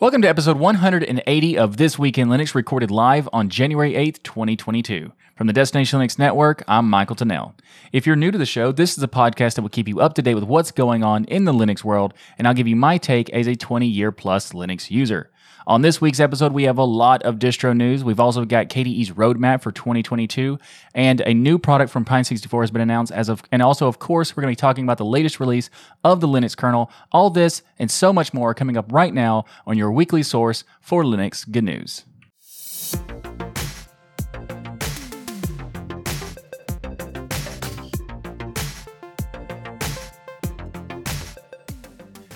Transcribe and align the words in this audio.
Welcome 0.00 0.22
to 0.22 0.28
episode 0.28 0.60
180 0.60 1.58
of 1.58 1.76
This 1.76 1.98
Week 1.98 2.18
in 2.18 2.28
Linux, 2.28 2.54
recorded 2.54 2.88
live 2.88 3.28
on 3.32 3.48
January 3.48 3.94
8th, 3.94 4.22
2022. 4.22 5.10
From 5.34 5.48
the 5.48 5.52
Destination 5.52 5.98
Linux 5.98 6.20
Network, 6.20 6.62
I'm 6.68 6.88
Michael 6.88 7.16
Tunnell. 7.16 7.54
If 7.90 8.06
you're 8.06 8.14
new 8.14 8.30
to 8.30 8.38
the 8.38 8.46
show, 8.46 8.70
this 8.70 8.96
is 8.96 9.02
a 9.02 9.08
podcast 9.08 9.56
that 9.56 9.62
will 9.62 9.68
keep 9.68 9.88
you 9.88 9.98
up 9.98 10.14
to 10.14 10.22
date 10.22 10.36
with 10.36 10.44
what's 10.44 10.70
going 10.70 11.02
on 11.02 11.24
in 11.24 11.46
the 11.46 11.52
Linux 11.52 11.82
world, 11.82 12.14
and 12.38 12.46
I'll 12.46 12.54
give 12.54 12.68
you 12.68 12.76
my 12.76 12.96
take 12.96 13.28
as 13.30 13.48
a 13.48 13.56
20 13.56 13.88
year 13.88 14.12
plus 14.12 14.52
Linux 14.52 14.88
user. 14.88 15.32
On 15.68 15.82
this 15.82 16.00
week's 16.00 16.18
episode, 16.18 16.54
we 16.54 16.62
have 16.62 16.78
a 16.78 16.84
lot 16.84 17.22
of 17.24 17.34
distro 17.34 17.76
news. 17.76 18.02
We've 18.02 18.18
also 18.18 18.46
got 18.46 18.70
KDE's 18.70 19.10
roadmap 19.10 19.60
for 19.60 19.70
2022, 19.70 20.58
and 20.94 21.20
a 21.20 21.34
new 21.34 21.58
product 21.58 21.92
from 21.92 22.06
Pine64 22.06 22.62
has 22.62 22.70
been 22.70 22.80
announced 22.80 23.12
as 23.12 23.28
of, 23.28 23.42
and 23.52 23.60
also, 23.60 23.86
of 23.86 23.98
course, 23.98 24.34
we're 24.34 24.40
going 24.40 24.54
to 24.54 24.58
be 24.58 24.60
talking 24.60 24.84
about 24.84 24.96
the 24.96 25.04
latest 25.04 25.40
release 25.40 25.68
of 26.04 26.22
the 26.22 26.26
Linux 26.26 26.56
kernel. 26.56 26.90
All 27.12 27.28
this 27.28 27.60
and 27.78 27.90
so 27.90 28.14
much 28.14 28.32
more 28.32 28.54
coming 28.54 28.78
up 28.78 28.90
right 28.90 29.12
now 29.12 29.44
on 29.66 29.76
your 29.76 29.92
weekly 29.92 30.22
source 30.22 30.64
for 30.80 31.04
Linux 31.04 31.46
good 31.50 31.64
news. 31.64 32.06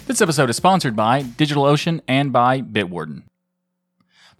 This 0.05 0.20
episode 0.20 0.51
is 0.51 0.56
sponsored 0.56 0.95
by 0.95 1.23
DigitalOcean 1.23 2.03
and 2.06 2.34
by 2.34 2.61
Bitwarden. 2.61 3.23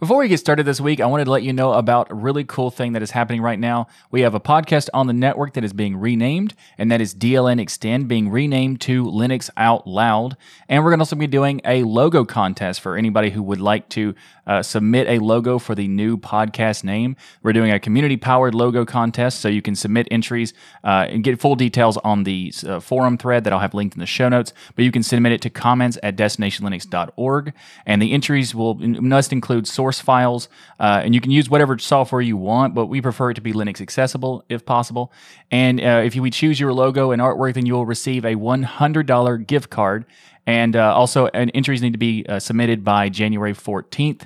Before 0.03 0.19
we 0.19 0.27
get 0.27 0.41
started 0.41 0.67
this 0.67 0.81
week, 0.81 0.99
I 0.99 1.07
wanted 1.07 1.27
to 1.27 1.31
let 1.31 1.45
you 1.45 1.53
know 1.53 1.75
about 1.75 2.11
a 2.11 2.15
really 2.17 2.43
cool 2.43 2.73
thing 2.73 2.95
that 2.95 3.03
is 3.03 3.13
happening 3.13 3.41
right 3.41 3.57
now. 3.57 3.87
We 4.11 4.23
have 4.23 4.35
a 4.35 4.41
podcast 4.41 4.89
on 4.93 5.07
the 5.07 5.13
network 5.13 5.53
that 5.53 5.63
is 5.63 5.73
being 5.73 5.97
renamed, 5.97 6.57
and 6.77 6.91
that 6.91 7.01
is 7.01 7.15
DLN 7.15 7.61
Extend 7.61 8.09
being 8.09 8.29
renamed 8.29 8.81
to 8.81 9.05
Linux 9.05 9.49
Out 9.57 9.87
Loud. 9.87 10.37
And 10.69 10.83
we're 10.83 10.91
going 10.91 10.99
to 10.99 11.03
also 11.03 11.15
be 11.15 11.29
doing 11.29 11.61
a 11.65 11.85
logo 11.85 12.25
contest 12.25 12.81
for 12.81 12.97
anybody 12.97 13.31
who 13.31 13.45
would 13.45 13.61
like 13.61 13.89
to 13.91 14.17
uh, 14.45 14.61
submit 14.61 15.07
a 15.07 15.21
logo 15.21 15.61
for 15.61 15.77
the 15.77 15.87
new 15.87 16.17
podcast 16.17 16.83
name. 16.83 17.15
We're 17.45 17.53
doing 17.53 17.71
a 17.71 17.79
community 17.79 18.17
powered 18.17 18.57
logo 18.57 18.85
contest, 18.85 19.39
so 19.39 19.47
you 19.47 19.63
can 19.63 19.77
submit 19.77 20.09
entries 20.11 20.53
uh, 20.83 21.07
and 21.11 21.23
get 21.23 21.41
full 21.41 21.55
details 21.55 21.97
on 21.99 22.25
the 22.25 22.53
uh, 22.67 22.81
forum 22.81 23.19
thread 23.19 23.45
that 23.45 23.53
I'll 23.53 23.61
have 23.61 23.73
linked 23.73 23.95
in 23.95 24.01
the 24.01 24.07
show 24.07 24.29
notes. 24.29 24.53
But 24.75 24.85
you 24.85 24.91
can 24.91 25.05
submit 25.05 25.31
it 25.31 25.43
to 25.43 25.51
comments 25.51 25.97
at 26.03 26.17
destinationlinux.org, 26.17 27.53
and 27.87 28.03
the 28.03 28.11
entries 28.11 28.53
will 28.53 28.75
must 28.75 29.33
include 29.33 29.69
source 29.69 29.92
source 29.93 30.01
files, 30.01 30.49
uh, 30.81 31.03
and 31.05 31.15
you 31.15 31.21
can 31.21 31.31
use 31.31 31.51
whatever 31.51 31.79
software 31.79 32.21
you 32.21 32.37
want, 32.37 32.75
but 32.75 32.87
we 32.87 33.01
prefer 33.01 33.31
it 33.31 33.35
to 33.35 33.41
be 33.41 33.53
Linux 33.53 33.81
accessible 33.81 34.45
if 34.49 34.65
possible. 34.65 35.13
And 35.51 35.81
uh, 35.81 36.03
if 36.05 36.17
you 36.17 36.31
choose 36.31 36.59
your 36.59 36.73
logo 36.73 37.11
and 37.11 37.21
artwork, 37.21 37.55
then 37.55 37.67
you 37.67 37.75
will 37.75 37.87
receive 37.87 38.25
a 38.25 38.35
$100 38.35 39.47
gift 39.47 39.71
card. 39.71 40.07
And 40.47 40.75
uh, 40.75 40.95
also, 40.95 41.27
entries 41.27 41.83
need 41.83 41.93
to 41.93 41.99
be 41.99 42.25
uh, 42.29 42.41
submitted 42.41 42.83
by 42.83 43.09
January 43.11 43.53
14th. 43.53 44.23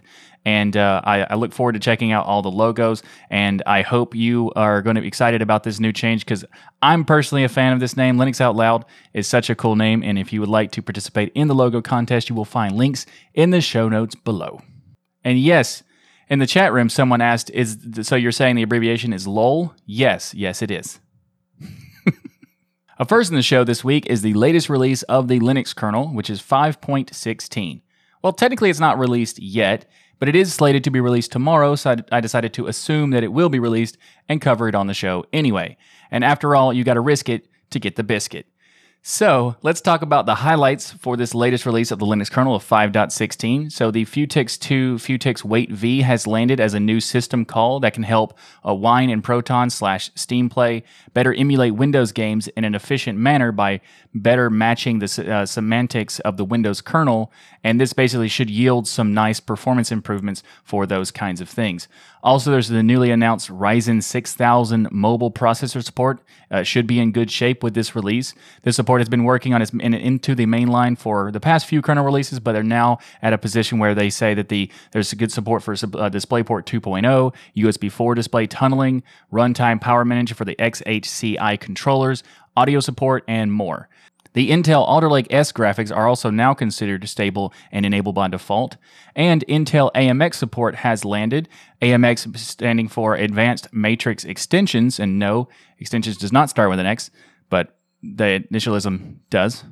And 0.47 0.77
uh, 0.77 1.03
I, 1.05 1.27
I, 1.31 1.35
look 1.35 1.53
forward 1.53 1.73
to 1.73 1.81
checking 1.81 2.13
out 2.13 2.25
all 2.25 2.41
the 2.41 2.53
logos. 2.53 3.03
And 3.31 3.65
I 3.67 3.83
hope 3.83 4.15
you 4.15 4.53
are 4.55 4.81
going 4.81 4.95
to 4.95 5.03
be 5.03 5.09
excited 5.09 5.43
about 5.43 5.65
this 5.65 5.81
new 5.81 5.93
change 5.93 6.25
because 6.25 6.45
I'm 6.81 7.05
personally 7.05 7.43
a 7.43 7.49
fan 7.49 7.73
of 7.73 7.81
this 7.81 7.97
name. 7.97 8.17
Linux 8.17 8.41
Out 8.41 8.55
Loud 8.55 8.85
is 9.13 9.27
such 9.27 9.51
a 9.51 9.57
cool 9.57 9.75
name. 9.75 10.05
And 10.05 10.19
if 10.19 10.33
you 10.33 10.39
would 10.41 10.49
like 10.49 10.71
to 10.73 10.83
participate 10.83 11.33
in 11.35 11.49
the 11.49 11.55
logo 11.55 11.83
contest, 11.83 12.31
you 12.31 12.37
will 12.37 12.45
find 12.45 12.77
links 12.77 13.07
in 13.35 13.51
the 13.51 13.61
show 13.61 13.89
notes 13.89 14.15
below. 14.15 14.61
And 15.27 15.41
yes, 15.41 15.83
in 16.29 16.39
the 16.39 16.47
chat 16.47 16.73
room, 16.73 16.89
someone 16.89 17.21
asked, 17.21 17.51
"Is 17.51 17.79
so 18.03 18.15
you're 18.15 18.31
saying 18.31 18.55
the 18.55 18.63
abbreviation 18.63 19.13
is 19.13 19.27
LOL?" 19.27 19.75
Yes, 19.85 20.33
yes, 20.35 20.63
it 20.63 20.71
is. 20.71 21.01
A 23.01 23.05
first 23.05 23.31
in 23.31 23.37
the 23.37 23.43
show 23.43 23.65
this 23.65 23.83
week 23.83 24.07
is 24.07 24.23
the 24.23 24.35
latest 24.35 24.71
release 24.71 25.03
of 25.03 25.27
the 25.27 25.41
Linux 25.41 25.75
kernel, 25.75 26.15
which 26.15 26.31
is 26.31 26.41
5.16. 26.41 27.83
Well, 28.23 28.33
technically, 28.33 28.71
it's 28.71 28.79
not 28.79 29.01
released 29.01 29.41
yet, 29.41 29.91
but 30.21 30.29
it 30.29 30.37
is 30.37 30.55
slated 30.55 30.85
to 30.85 30.91
be 30.91 31.01
released 31.01 31.33
tomorrow, 31.33 31.75
so 31.75 31.97
I 32.13 32.21
decided 32.21 32.55
to 32.55 32.69
assume 32.69 33.11
that 33.11 33.25
it 33.25 33.33
will 33.33 33.49
be 33.49 33.59
released 33.59 33.99
and 34.29 34.41
cover 34.41 34.69
it 34.69 34.77
on 34.77 34.87
the 34.87 34.95
show 34.95 35.25
anyway. 35.33 35.77
And 36.09 36.23
after 36.23 36.55
all, 36.55 36.73
you 36.73 36.85
got 36.85 36.95
to 36.95 37.01
risk 37.01 37.29
it 37.29 37.49
to 37.71 37.81
get 37.81 37.97
the 37.97 38.05
biscuit. 38.05 38.47
So 39.09 39.55
let's 39.63 39.81
talk 39.81 40.03
about 40.03 40.27
the 40.27 40.35
highlights 40.35 40.91
for 40.91 41.17
this 41.17 41.33
latest 41.33 41.65
release 41.65 41.93
of 41.93 42.01
the 42.01 42.07
Linux 42.07 42.29
kernel 42.29 42.57
of 42.57 42.69
5.16. 42.69 43.71
So 43.71 43.93
the 43.93 44.05
Futex 44.05 44.59
2 44.59 44.97
Futex 44.97 45.45
Wait 45.45 45.71
V 45.71 46.01
has 46.01 46.27
landed 46.27 46.59
as 46.59 46.75
a 46.75 46.81
new 46.81 46.99
system 46.99 47.45
call 47.45 47.79
that 47.79 47.95
can 47.95 48.03
help 48.03 48.37
Wine 48.65 49.09
and 49.09 49.23
Proton 49.23 49.71
slash 49.71 50.11
Steam 50.17 50.49
Play 50.49 50.83
better 51.15 51.33
emulate 51.33 51.77
Windows 51.77 52.11
games 52.11 52.49
in 52.49 52.65
an 52.65 52.75
efficient 52.75 53.17
manner 53.17 53.53
by 53.53 53.81
better 54.13 54.51
matching 54.51 54.99
the 54.99 55.33
uh, 55.33 55.47
semantics 55.47 56.19
of 56.21 56.37
the 56.37 56.45
Windows 56.45 56.81
kernel. 56.81 57.31
And 57.67 57.81
this 57.81 57.93
basically 57.93 58.29
should 58.29 58.49
yield 58.49 58.87
some 58.87 59.13
nice 59.13 59.41
performance 59.41 59.91
improvements 59.91 60.45
for 60.63 60.87
those 60.87 61.11
kinds 61.11 61.41
of 61.41 61.49
things. 61.49 61.89
Also, 62.23 62.53
there's 62.53 62.69
the 62.69 62.81
newly 62.81 63.11
announced 63.11 63.51
Ryzen 63.51 64.05
6000 64.05 64.93
mobile 64.93 65.33
processor 65.33 65.83
support. 65.83 66.21
Uh, 66.49 66.63
should 66.63 66.87
be 66.87 67.01
in 67.01 67.11
good 67.11 67.29
shape 67.29 67.65
with 67.65 67.75
this 67.75 67.97
release. 67.97 68.35
This 68.63 68.77
support 68.77 69.01
has 69.01 69.09
been 69.09 69.25
working 69.25 69.53
on 69.53 69.63
its 69.63 69.73
in, 69.73 69.95
into 69.95 70.37
the 70.37 70.47
mainline 70.47 70.97
for 70.97 71.33
the 71.33 71.41
past 71.41 71.67
few 71.67 71.83
kernel 71.83 72.05
releases, 72.05 72.39
but 72.39 72.53
they're 72.53 72.63
now 72.63 72.99
at 73.21 73.33
a 73.33 73.39
position 73.39 73.81
where 73.81 73.97
they 73.97 74.11
say 74.11 74.33
that 74.33 74.49
the 74.49 74.71
there's 74.93 75.13
good 75.15 75.33
support 75.33 75.65
for 75.65 75.73
uh, 75.73 75.77
DisplayPort 75.77 76.67
2.0, 76.67 77.35
USB 77.57 77.91
4 77.91 78.15
display 78.15 78.47
tunneling, 78.47 79.03
runtime 79.33 79.81
power 79.81 80.05
management 80.05 80.39
for 80.39 80.45
the 80.45 80.55
XHCI 80.55 81.59
controllers, 81.59 82.23
audio 82.57 82.79
support, 82.79 83.25
and 83.27 83.53
more. 83.53 83.89
The 84.37 84.51
Intel 84.51 84.87
Alder 84.87 85.09
Lake 85.09 85.29
S 85.31 85.51
graphics 85.51 85.91
are 85.91 86.07
also 86.07 86.29
now 86.29 86.53
considered 86.53 87.09
stable 87.09 87.55
and 87.73 87.87
enabled 87.87 88.17
by 88.17 88.29
default. 88.29 88.77
And 89.15 89.43
Intel 89.49 89.91
AMX 89.95 90.35
support 90.35 90.75
has 90.75 91.07
landed. 91.07 91.49
AMX 91.81 92.37
standing 92.37 92.87
for 92.87 93.15
Advanced 93.15 93.73
Matrix 93.73 94.27
Extensions. 94.27 95.01
And 95.01 95.19
no, 95.19 95.49
extensions 95.79 96.19
does 96.19 96.33
not 96.33 96.51
start 96.51 96.69
with 96.69 96.79
an 96.79 96.85
X, 96.85 97.11
but 97.49 97.79
the 98.03 98.45
initialism 98.53 99.21
does. 99.31 99.65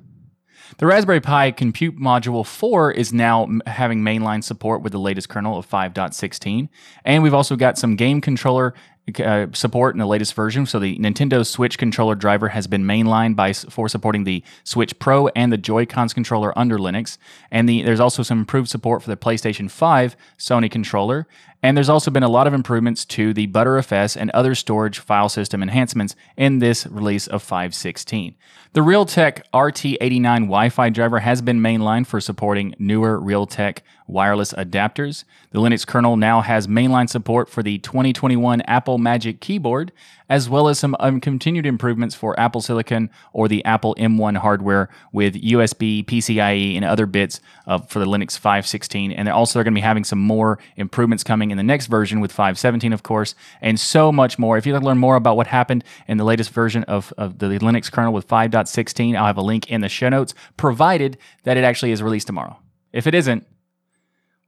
The 0.78 0.86
Raspberry 0.86 1.20
Pi 1.20 1.50
Compute 1.50 1.98
Module 1.98 2.46
4 2.46 2.90
is 2.92 3.12
now 3.12 3.46
having 3.66 4.00
mainline 4.00 4.42
support 4.42 4.80
with 4.80 4.92
the 4.92 4.98
latest 4.98 5.28
kernel 5.28 5.58
of 5.58 5.68
5.16. 5.68 6.70
And 7.04 7.22
we've 7.22 7.34
also 7.34 7.54
got 7.56 7.76
some 7.76 7.96
game 7.96 8.22
controller 8.22 8.72
uh, 9.18 9.46
support 9.52 9.94
in 9.94 9.98
the 9.98 10.06
latest 10.06 10.34
version. 10.34 10.64
So 10.66 10.78
the 10.78 10.96
Nintendo 10.98 11.46
Switch 11.46 11.76
controller 11.76 12.14
driver 12.14 12.48
has 12.48 12.66
been 12.66 12.84
mainlined 12.84 13.36
by 13.36 13.52
for 13.52 13.88
supporting 13.88 14.24
the 14.24 14.42
Switch 14.64 14.98
Pro 14.98 15.28
and 15.28 15.52
the 15.52 15.58
Joy-Cons 15.58 16.14
controller 16.14 16.56
under 16.58 16.78
Linux. 16.78 17.18
And 17.50 17.68
the, 17.68 17.82
there's 17.82 18.00
also 18.00 18.22
some 18.22 18.38
improved 18.40 18.68
support 18.68 19.02
for 19.02 19.10
the 19.10 19.16
PlayStation 19.16 19.70
5 19.70 20.16
Sony 20.38 20.70
controller. 20.70 21.26
And 21.64 21.78
there's 21.78 21.88
also 21.88 22.10
been 22.10 22.22
a 22.22 22.28
lot 22.28 22.46
of 22.46 22.52
improvements 22.52 23.06
to 23.06 23.32
the 23.32 23.46
Btrfs 23.46 24.18
and 24.18 24.30
other 24.32 24.54
storage 24.54 24.98
file 24.98 25.30
system 25.30 25.62
enhancements 25.62 26.14
in 26.36 26.58
this 26.58 26.86
release 26.86 27.26
of 27.26 27.42
5.16. 27.42 28.34
The 28.74 28.82
Realtek 28.82 29.40
RT89 29.54 30.40
Wi-Fi 30.40 30.90
driver 30.90 31.20
has 31.20 31.40
been 31.40 31.60
mainlined 31.60 32.06
for 32.06 32.20
supporting 32.20 32.74
newer 32.78 33.18
Realtek 33.18 33.78
wireless 34.06 34.52
adapters. 34.52 35.24
The 35.52 35.58
Linux 35.58 35.86
kernel 35.86 36.18
now 36.18 36.42
has 36.42 36.66
mainline 36.66 37.08
support 37.08 37.48
for 37.48 37.62
the 37.62 37.78
2021 37.78 38.60
Apple 38.62 38.98
Magic 38.98 39.40
Keyboard, 39.40 39.90
as 40.28 40.48
well 40.48 40.68
as 40.68 40.78
some 40.78 40.96
um, 41.00 41.20
continued 41.20 41.66
improvements 41.66 42.14
for 42.14 42.38
Apple 42.40 42.60
Silicon 42.60 43.10
or 43.32 43.46
the 43.46 43.64
Apple 43.64 43.94
M1 43.96 44.38
hardware 44.38 44.88
with 45.12 45.34
USB, 45.34 46.04
PCIe, 46.04 46.76
and 46.76 46.84
other 46.84 47.06
bits 47.06 47.40
for 47.88 47.98
the 47.98 48.06
Linux 48.06 48.40
5.16. 48.40 49.14
And 49.16 49.28
also, 49.28 49.58
they're 49.58 49.64
going 49.64 49.74
to 49.74 49.78
be 49.78 49.82
having 49.82 50.04
some 50.04 50.18
more 50.18 50.58
improvements 50.76 51.22
coming 51.22 51.50
in 51.50 51.56
the 51.56 51.62
next 51.62 51.86
version 51.86 52.20
with 52.20 52.32
5.17, 52.32 52.92
of 52.94 53.02
course, 53.02 53.34
and 53.60 53.78
so 53.78 54.10
much 54.10 54.38
more. 54.38 54.56
If 54.56 54.66
you'd 54.66 54.72
like 54.72 54.82
to 54.82 54.86
learn 54.86 54.98
more 54.98 55.16
about 55.16 55.36
what 55.36 55.46
happened 55.46 55.84
in 56.08 56.16
the 56.16 56.24
latest 56.24 56.50
version 56.50 56.84
of, 56.84 57.12
of 57.18 57.38
the 57.38 57.46
Linux 57.46 57.92
kernel 57.92 58.12
with 58.12 58.26
5.16, 58.26 59.16
I'll 59.16 59.26
have 59.26 59.36
a 59.36 59.42
link 59.42 59.70
in 59.70 59.82
the 59.82 59.88
show 59.88 60.08
notes, 60.08 60.34
provided 60.56 61.18
that 61.42 61.56
it 61.56 61.64
actually 61.64 61.92
is 61.92 62.02
released 62.02 62.26
tomorrow. 62.26 62.58
If 62.92 63.06
it 63.06 63.14
isn't, 63.14 63.46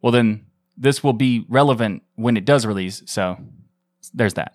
well, 0.00 0.12
then 0.12 0.46
this 0.76 1.02
will 1.02 1.12
be 1.12 1.44
relevant 1.48 2.02
when 2.14 2.36
it 2.36 2.44
does 2.44 2.64
release. 2.64 3.02
So 3.06 3.38
there's 4.14 4.34
that. 4.34 4.54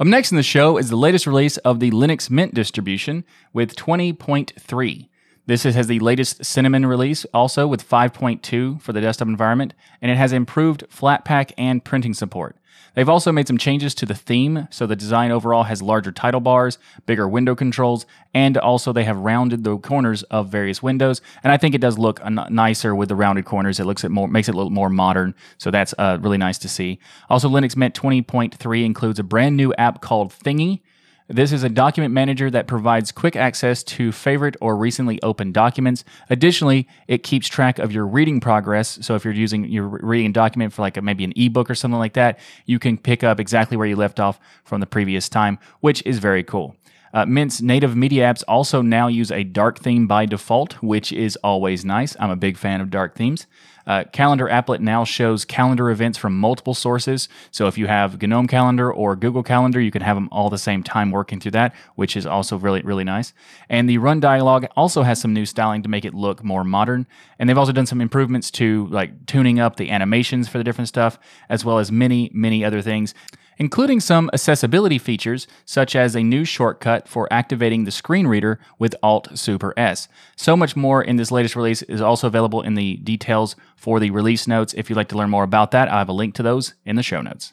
Up 0.00 0.06
next 0.06 0.30
in 0.30 0.36
the 0.36 0.44
show 0.44 0.76
is 0.76 0.90
the 0.90 0.96
latest 0.96 1.26
release 1.26 1.56
of 1.56 1.80
the 1.80 1.90
Linux 1.90 2.30
Mint 2.30 2.54
distribution 2.54 3.24
with 3.52 3.74
20.3. 3.74 5.08
This 5.46 5.64
has 5.64 5.88
the 5.88 5.98
latest 5.98 6.44
Cinnamon 6.44 6.86
release, 6.86 7.24
also 7.34 7.66
with 7.66 7.88
5.2 7.88 8.80
for 8.80 8.92
the 8.92 9.00
desktop 9.00 9.26
environment, 9.26 9.74
and 10.00 10.08
it 10.12 10.16
has 10.16 10.32
improved 10.32 10.84
Flatpak 10.88 11.50
and 11.58 11.84
printing 11.84 12.14
support. 12.14 12.56
They've 12.94 13.08
also 13.08 13.32
made 13.32 13.46
some 13.46 13.58
changes 13.58 13.94
to 13.96 14.06
the 14.06 14.14
theme, 14.14 14.68
so 14.70 14.86
the 14.86 14.96
design 14.96 15.30
overall 15.30 15.64
has 15.64 15.82
larger 15.82 16.12
title 16.12 16.40
bars, 16.40 16.78
bigger 17.06 17.28
window 17.28 17.54
controls, 17.54 18.06
and 18.34 18.56
also 18.56 18.92
they 18.92 19.04
have 19.04 19.18
rounded 19.18 19.64
the 19.64 19.78
corners 19.78 20.22
of 20.24 20.48
various 20.48 20.82
windows. 20.82 21.20
And 21.42 21.52
I 21.52 21.56
think 21.56 21.74
it 21.74 21.80
does 21.80 21.98
look 21.98 22.20
nicer 22.50 22.94
with 22.94 23.08
the 23.08 23.16
rounded 23.16 23.44
corners. 23.44 23.80
It 23.80 23.84
looks 23.84 24.04
it 24.04 24.10
more 24.10 24.28
makes 24.28 24.48
it 24.48 24.54
look 24.54 24.70
more 24.70 24.90
modern, 24.90 25.34
so 25.58 25.70
that's 25.70 25.94
uh, 25.98 26.18
really 26.20 26.38
nice 26.38 26.58
to 26.58 26.68
see. 26.68 26.98
Also, 27.28 27.48
Linux 27.48 27.76
Mint 27.76 27.94
20.3 27.94 28.84
includes 28.84 29.18
a 29.18 29.22
brand 29.22 29.56
new 29.56 29.72
app 29.74 30.00
called 30.00 30.32
Thingy 30.32 30.80
This 31.30 31.52
is 31.52 31.62
a 31.62 31.68
document 31.68 32.14
manager 32.14 32.50
that 32.50 32.66
provides 32.66 33.12
quick 33.12 33.36
access 33.36 33.82
to 33.82 34.12
favorite 34.12 34.56
or 34.62 34.78
recently 34.78 35.22
opened 35.22 35.52
documents. 35.52 36.02
Additionally, 36.30 36.88
it 37.06 37.22
keeps 37.22 37.46
track 37.48 37.78
of 37.78 37.92
your 37.92 38.06
reading 38.06 38.40
progress. 38.40 38.98
So 39.02 39.14
if 39.14 39.26
you're 39.26 39.34
using 39.34 39.66
you're 39.66 39.86
reading 39.86 40.32
document 40.32 40.72
for 40.72 40.80
like 40.80 40.96
a, 40.96 41.02
maybe 41.02 41.24
an 41.24 41.34
ebook 41.36 41.68
or 41.68 41.74
something 41.74 41.98
like 41.98 42.14
that, 42.14 42.38
you 42.64 42.78
can 42.78 42.96
pick 42.96 43.22
up 43.22 43.38
exactly 43.38 43.76
where 43.76 43.86
you 43.86 43.94
left 43.94 44.18
off 44.18 44.40
from 44.64 44.80
the 44.80 44.86
previous 44.86 45.28
time, 45.28 45.58
which 45.80 46.02
is 46.06 46.18
very 46.18 46.42
cool. 46.42 46.76
Uh, 47.12 47.26
Mint's 47.26 47.60
native 47.60 47.94
media 47.94 48.24
apps 48.24 48.42
also 48.48 48.80
now 48.80 49.06
use 49.06 49.30
a 49.30 49.44
dark 49.44 49.80
theme 49.80 50.06
by 50.06 50.24
default, 50.24 50.74
which 50.82 51.12
is 51.12 51.36
always 51.44 51.84
nice. 51.84 52.16
I'm 52.18 52.30
a 52.30 52.36
big 52.36 52.56
fan 52.56 52.80
of 52.80 52.90
dark 52.90 53.14
themes. 53.14 53.46
Uh, 53.88 54.04
calendar 54.12 54.46
applet 54.48 54.80
now 54.80 55.02
shows 55.02 55.46
calendar 55.46 55.90
events 55.90 56.18
from 56.18 56.38
multiple 56.38 56.74
sources. 56.74 57.28
So 57.50 57.66
if 57.66 57.78
you 57.78 57.86
have 57.86 58.20
GNOME 58.20 58.46
Calendar 58.46 58.92
or 58.92 59.16
Google 59.16 59.42
Calendar, 59.42 59.80
you 59.80 59.90
can 59.90 60.02
have 60.02 60.14
them 60.14 60.28
all 60.30 60.50
the 60.50 60.58
same 60.58 60.82
time 60.82 61.10
working 61.10 61.40
through 61.40 61.52
that, 61.52 61.74
which 61.94 62.14
is 62.14 62.26
also 62.26 62.58
really, 62.58 62.82
really 62.82 63.04
nice. 63.04 63.32
And 63.70 63.88
the 63.88 63.96
run 63.96 64.20
dialog 64.20 64.66
also 64.76 65.02
has 65.02 65.20
some 65.20 65.32
new 65.32 65.46
styling 65.46 65.82
to 65.82 65.88
make 65.88 66.04
it 66.04 66.12
look 66.12 66.44
more 66.44 66.64
modern. 66.64 67.06
And 67.38 67.48
they've 67.48 67.56
also 67.56 67.72
done 67.72 67.86
some 67.86 68.02
improvements 68.02 68.50
to 68.52 68.86
like 68.88 69.24
tuning 69.24 69.58
up 69.58 69.76
the 69.76 69.90
animations 69.90 70.48
for 70.48 70.58
the 70.58 70.64
different 70.64 70.88
stuff, 70.88 71.18
as 71.48 71.64
well 71.64 71.78
as 71.78 71.90
many, 71.90 72.30
many 72.34 72.64
other 72.64 72.82
things 72.82 73.14
including 73.58 74.00
some 74.00 74.30
accessibility 74.32 74.98
features 74.98 75.46
such 75.64 75.94
as 75.94 76.14
a 76.14 76.22
new 76.22 76.44
shortcut 76.44 77.08
for 77.08 77.30
activating 77.32 77.84
the 77.84 77.90
screen 77.90 78.26
reader 78.26 78.58
with 78.78 78.94
Alt 79.02 79.38
Super 79.38 79.74
S. 79.76 80.08
So 80.36 80.56
much 80.56 80.76
more 80.76 81.02
in 81.02 81.16
this 81.16 81.30
latest 81.30 81.56
release 81.56 81.82
is 81.82 82.00
also 82.00 82.26
available 82.26 82.62
in 82.62 82.74
the 82.74 82.96
details 82.96 83.56
for 83.76 84.00
the 84.00 84.10
release 84.10 84.46
notes. 84.46 84.74
If 84.74 84.88
you'd 84.88 84.96
like 84.96 85.08
to 85.08 85.16
learn 85.18 85.30
more 85.30 85.44
about 85.44 85.72
that, 85.72 85.88
I 85.88 85.98
have 85.98 86.08
a 86.08 86.12
link 86.12 86.34
to 86.36 86.42
those 86.42 86.74
in 86.84 86.96
the 86.96 87.02
show 87.02 87.20
notes. 87.20 87.52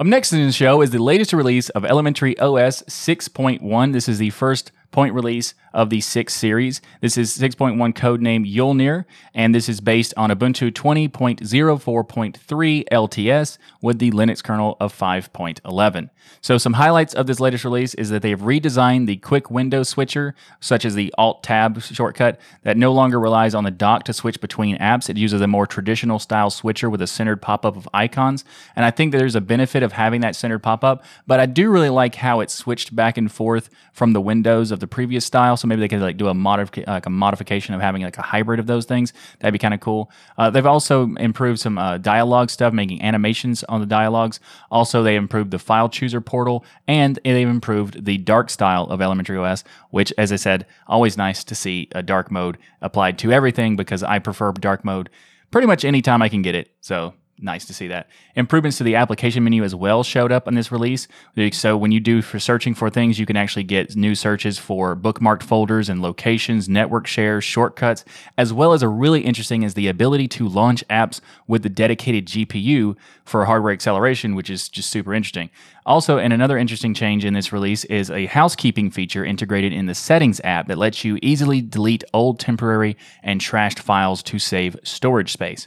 Up 0.00 0.06
next 0.06 0.32
in 0.32 0.46
the 0.46 0.52
show 0.52 0.80
is 0.80 0.90
the 0.90 1.02
latest 1.02 1.32
release 1.32 1.70
of 1.70 1.84
Elementary 1.84 2.38
OS 2.38 2.82
6.1. 2.84 3.92
This 3.92 4.08
is 4.08 4.18
the 4.18 4.30
first 4.30 4.70
point 4.92 5.12
release 5.12 5.54
of 5.72 5.90
the 5.90 6.00
6 6.00 6.34
series. 6.34 6.80
This 7.00 7.16
is 7.16 7.36
6.1 7.36 7.94
codename 7.94 8.52
Jólnir, 8.52 9.04
and 9.34 9.54
this 9.54 9.68
is 9.68 9.80
based 9.80 10.14
on 10.16 10.30
Ubuntu 10.30 10.72
20.04.3 10.72 12.84
LTS 12.90 13.58
with 13.80 13.98
the 13.98 14.10
Linux 14.10 14.42
kernel 14.42 14.76
of 14.80 14.96
5.11. 14.96 16.10
So, 16.40 16.58
some 16.58 16.74
highlights 16.74 17.14
of 17.14 17.26
this 17.26 17.40
latest 17.40 17.64
release 17.64 17.94
is 17.94 18.10
that 18.10 18.22
they 18.22 18.30
have 18.30 18.40
redesigned 18.40 19.06
the 19.06 19.16
quick 19.16 19.50
window 19.50 19.82
switcher, 19.82 20.34
such 20.60 20.84
as 20.84 20.94
the 20.94 21.12
Alt 21.16 21.42
Tab 21.42 21.80
shortcut, 21.82 22.38
that 22.62 22.76
no 22.76 22.92
longer 22.92 23.18
relies 23.18 23.54
on 23.54 23.64
the 23.64 23.70
dock 23.70 24.04
to 24.04 24.12
switch 24.12 24.40
between 24.40 24.78
apps. 24.78 25.08
It 25.08 25.16
uses 25.16 25.40
a 25.40 25.46
more 25.46 25.66
traditional 25.66 26.18
style 26.18 26.50
switcher 26.50 26.90
with 26.90 27.02
a 27.02 27.06
centered 27.06 27.42
pop 27.42 27.64
up 27.64 27.76
of 27.76 27.88
icons. 27.94 28.44
And 28.76 28.84
I 28.84 28.90
think 28.90 29.12
that 29.12 29.18
there's 29.18 29.34
a 29.34 29.40
benefit 29.40 29.82
of 29.82 29.92
having 29.92 30.20
that 30.20 30.36
centered 30.36 30.60
pop 30.60 30.84
up, 30.84 31.04
but 31.26 31.40
I 31.40 31.46
do 31.46 31.70
really 31.70 31.90
like 31.90 32.16
how 32.16 32.40
it 32.40 32.50
switched 32.50 32.94
back 32.94 33.16
and 33.16 33.30
forth 33.30 33.70
from 33.92 34.12
the 34.12 34.20
windows 34.20 34.70
of 34.70 34.80
the 34.80 34.86
previous 34.86 35.24
style. 35.24 35.56
So 35.56 35.67
maybe 35.68 35.80
they 35.80 35.88
could 35.88 36.00
like 36.00 36.16
do 36.16 36.28
a 36.28 36.34
modif- 36.34 36.86
like 36.86 37.06
a 37.06 37.10
modification 37.10 37.74
of 37.74 37.80
having 37.80 38.02
like 38.02 38.18
a 38.18 38.22
hybrid 38.22 38.58
of 38.58 38.66
those 38.66 38.84
things. 38.84 39.12
That'd 39.40 39.52
be 39.52 39.58
kind 39.58 39.74
of 39.74 39.80
cool. 39.80 40.10
Uh, 40.36 40.50
they've 40.50 40.66
also 40.66 41.14
improved 41.16 41.60
some 41.60 41.78
uh, 41.78 41.98
dialogue 41.98 42.50
stuff, 42.50 42.72
making 42.72 43.02
animations 43.02 43.64
on 43.64 43.80
the 43.80 43.86
dialogues. 43.86 44.40
Also, 44.70 45.02
they 45.02 45.16
improved 45.16 45.50
the 45.50 45.58
file 45.58 45.88
chooser 45.88 46.20
portal, 46.20 46.64
and 46.86 47.18
they've 47.24 47.48
improved 47.48 48.04
the 48.04 48.18
dark 48.18 48.50
style 48.50 48.84
of 48.84 49.00
Elementary 49.00 49.36
OS, 49.36 49.64
which, 49.90 50.12
as 50.18 50.32
I 50.32 50.36
said, 50.36 50.66
always 50.86 51.16
nice 51.16 51.44
to 51.44 51.54
see 51.54 51.88
a 51.92 52.02
dark 52.02 52.30
mode 52.30 52.58
applied 52.80 53.18
to 53.18 53.32
everything 53.32 53.76
because 53.76 54.02
I 54.02 54.18
prefer 54.18 54.52
dark 54.52 54.84
mode 54.84 55.10
pretty 55.50 55.66
much 55.66 55.84
anytime 55.84 56.22
I 56.22 56.28
can 56.28 56.42
get 56.42 56.54
it. 56.54 56.70
So 56.80 57.14
nice 57.40 57.64
to 57.66 57.74
see 57.74 57.88
that. 57.88 58.08
Improvements 58.34 58.78
to 58.78 58.84
the 58.84 58.96
application 58.96 59.44
menu 59.44 59.64
as 59.64 59.74
well 59.74 60.02
showed 60.02 60.32
up 60.32 60.48
in 60.48 60.54
this 60.54 60.72
release. 60.72 61.08
So 61.52 61.76
when 61.76 61.92
you 61.92 62.00
do 62.00 62.22
for 62.22 62.38
searching 62.38 62.74
for 62.74 62.90
things, 62.90 63.18
you 63.18 63.26
can 63.26 63.36
actually 63.36 63.64
get 63.64 63.96
new 63.96 64.14
searches 64.14 64.58
for 64.58 64.96
bookmarked 64.96 65.42
folders 65.42 65.88
and 65.88 66.02
locations, 66.02 66.68
network 66.68 67.06
shares, 67.06 67.44
shortcuts, 67.44 68.04
as 68.36 68.52
well 68.52 68.72
as 68.72 68.82
a 68.82 68.88
really 68.88 69.20
interesting 69.20 69.62
is 69.62 69.74
the 69.74 69.88
ability 69.88 70.28
to 70.28 70.48
launch 70.48 70.86
apps 70.88 71.20
with 71.46 71.62
the 71.62 71.68
dedicated 71.68 72.26
GPU 72.26 72.96
for 73.24 73.44
hardware 73.44 73.72
acceleration, 73.72 74.34
which 74.34 74.50
is 74.50 74.68
just 74.68 74.90
super 74.90 75.14
interesting. 75.14 75.50
Also, 75.86 76.18
and 76.18 76.32
another 76.32 76.58
interesting 76.58 76.92
change 76.92 77.24
in 77.24 77.32
this 77.34 77.52
release 77.52 77.84
is 77.84 78.10
a 78.10 78.26
housekeeping 78.26 78.90
feature 78.90 79.24
integrated 79.24 79.72
in 79.72 79.86
the 79.86 79.94
settings 79.94 80.40
app 80.44 80.68
that 80.68 80.76
lets 80.76 81.04
you 81.04 81.18
easily 81.22 81.62
delete 81.62 82.04
old 82.12 82.38
temporary 82.38 82.96
and 83.22 83.40
trashed 83.40 83.78
files 83.78 84.22
to 84.24 84.38
save 84.38 84.76
storage 84.82 85.32
space. 85.32 85.66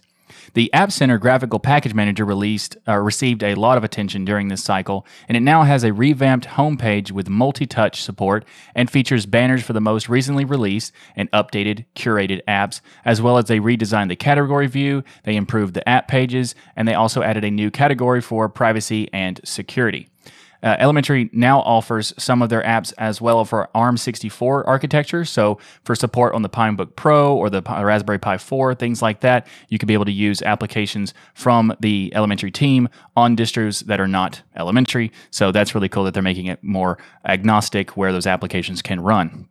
The 0.54 0.72
App 0.74 0.92
Center 0.92 1.18
graphical 1.18 1.60
package 1.60 1.94
manager 1.94 2.26
released 2.26 2.78
uh, 2.88 2.98
received 2.98 3.44
a 3.44 3.56
lot 3.56 3.78
of 3.78 3.84
attention 3.84 4.26
during 4.26 4.48
this 4.48 4.64
cycle, 4.64 5.06
and 5.28 5.36
it 5.36 5.42
now 5.42 5.64
has 5.64 5.84
a 5.84 5.94
revamped 5.94 6.48
homepage 6.48 7.12
with 7.12 7.30
multi-touch 7.30 8.02
support 8.02 8.46
and 8.76 8.90
features 8.90 9.26
banners 9.26 9.64
for 9.64 9.74
the 9.74 9.82
most 9.82 10.10
recently 10.10 10.46
released 10.46 10.94
and 11.16 11.32
updated 11.32 11.86
curated 11.96 12.42
apps, 12.48 12.82
as 13.06 13.22
well 13.22 13.38
as 13.38 13.46
they 13.46 13.60
redesigned 13.60 14.10
the 14.10 14.16
category 14.16 14.68
view, 14.68 15.04
they 15.24 15.36
improved 15.36 15.74
the 15.74 15.88
app 15.88 16.08
pages, 16.08 16.56
and 16.76 16.88
they 16.88 16.94
also 16.94 17.24
added 17.24 17.44
a 17.44 17.52
new 17.52 17.72
category 17.72 18.22
for 18.22 18.50
privacy 18.50 19.10
and 19.14 19.40
security. 19.44 20.11
Uh, 20.64 20.76
Elementary 20.80 21.30
now 21.34 21.60
offers 21.62 22.14
some 22.18 22.42
of 22.42 22.50
their 22.50 22.62
apps 22.64 22.94
as 22.98 23.22
well 23.22 23.46
for 23.46 23.70
ARM64 23.74 24.64
architecture. 24.68 25.26
So 25.26 25.58
for 25.84 25.96
support 25.96 26.34
on 26.34 26.42
the 26.42 26.50
Pinebook 26.50 26.96
Pro 26.96 27.36
or 27.36 27.50
the 27.50 27.62
Raspberry 27.62 28.20
Pi 28.20 28.38
4, 28.38 28.76
things 28.76 29.02
like 29.02 29.22
that, 29.22 29.48
you 29.70 29.78
could 29.78 29.88
be 29.88 29.94
able 29.94 30.06
to 30.06 30.12
use 30.12 30.42
applications 30.42 31.14
from 31.34 31.74
the 31.80 32.12
Elementary 32.14 32.52
team 32.52 32.90
on 33.16 33.36
distros 33.36 33.86
that 33.86 34.00
are 34.00 34.08
not 34.08 34.42
Elementary. 34.56 35.12
So 35.32 35.52
that's 35.52 35.74
really 35.74 35.90
cool 35.90 36.04
that 36.04 36.14
they're 36.14 36.24
making 36.24 36.48
it 36.48 36.64
more 36.64 36.98
agnostic 37.26 37.98
where 37.98 38.12
those 38.12 38.28
applications 38.28 38.82
can 38.82 39.00
run. 39.00 39.48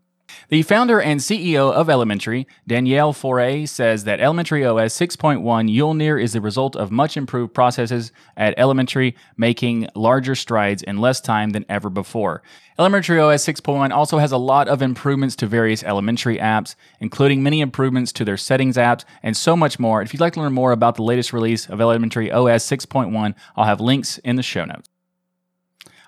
The 0.50 0.62
founder 0.62 1.00
and 1.00 1.20
CEO 1.20 1.72
of 1.72 1.88
Elementary, 1.88 2.44
Danielle 2.66 3.12
Foré, 3.12 3.68
says 3.68 4.02
that 4.02 4.18
Elementary 4.18 4.66
OS 4.66 4.98
6.1 4.98 5.44
Jólnir 5.72 6.20
is 6.20 6.32
the 6.32 6.40
result 6.40 6.74
of 6.74 6.90
much 6.90 7.16
improved 7.16 7.54
processes 7.54 8.10
at 8.36 8.58
Elementary, 8.58 9.14
making 9.36 9.86
larger 9.94 10.34
strides 10.34 10.82
in 10.82 10.98
less 10.98 11.20
time 11.20 11.50
than 11.50 11.64
ever 11.68 11.88
before. 11.88 12.42
Elementary 12.80 13.20
OS 13.20 13.46
6.1 13.46 13.92
also 13.92 14.18
has 14.18 14.32
a 14.32 14.38
lot 14.38 14.66
of 14.66 14.82
improvements 14.82 15.36
to 15.36 15.46
various 15.46 15.84
elementary 15.84 16.38
apps, 16.38 16.74
including 16.98 17.44
many 17.44 17.60
improvements 17.60 18.10
to 18.10 18.24
their 18.24 18.36
settings 18.36 18.76
apps 18.76 19.04
and 19.22 19.36
so 19.36 19.56
much 19.56 19.78
more. 19.78 20.02
If 20.02 20.12
you'd 20.12 20.18
like 20.18 20.32
to 20.32 20.40
learn 20.40 20.52
more 20.52 20.72
about 20.72 20.96
the 20.96 21.04
latest 21.04 21.32
release 21.32 21.68
of 21.68 21.80
Elementary 21.80 22.32
OS 22.32 22.68
6.1, 22.68 23.36
I'll 23.56 23.66
have 23.66 23.80
links 23.80 24.18
in 24.18 24.34
the 24.34 24.42
show 24.42 24.64
notes. 24.64 24.88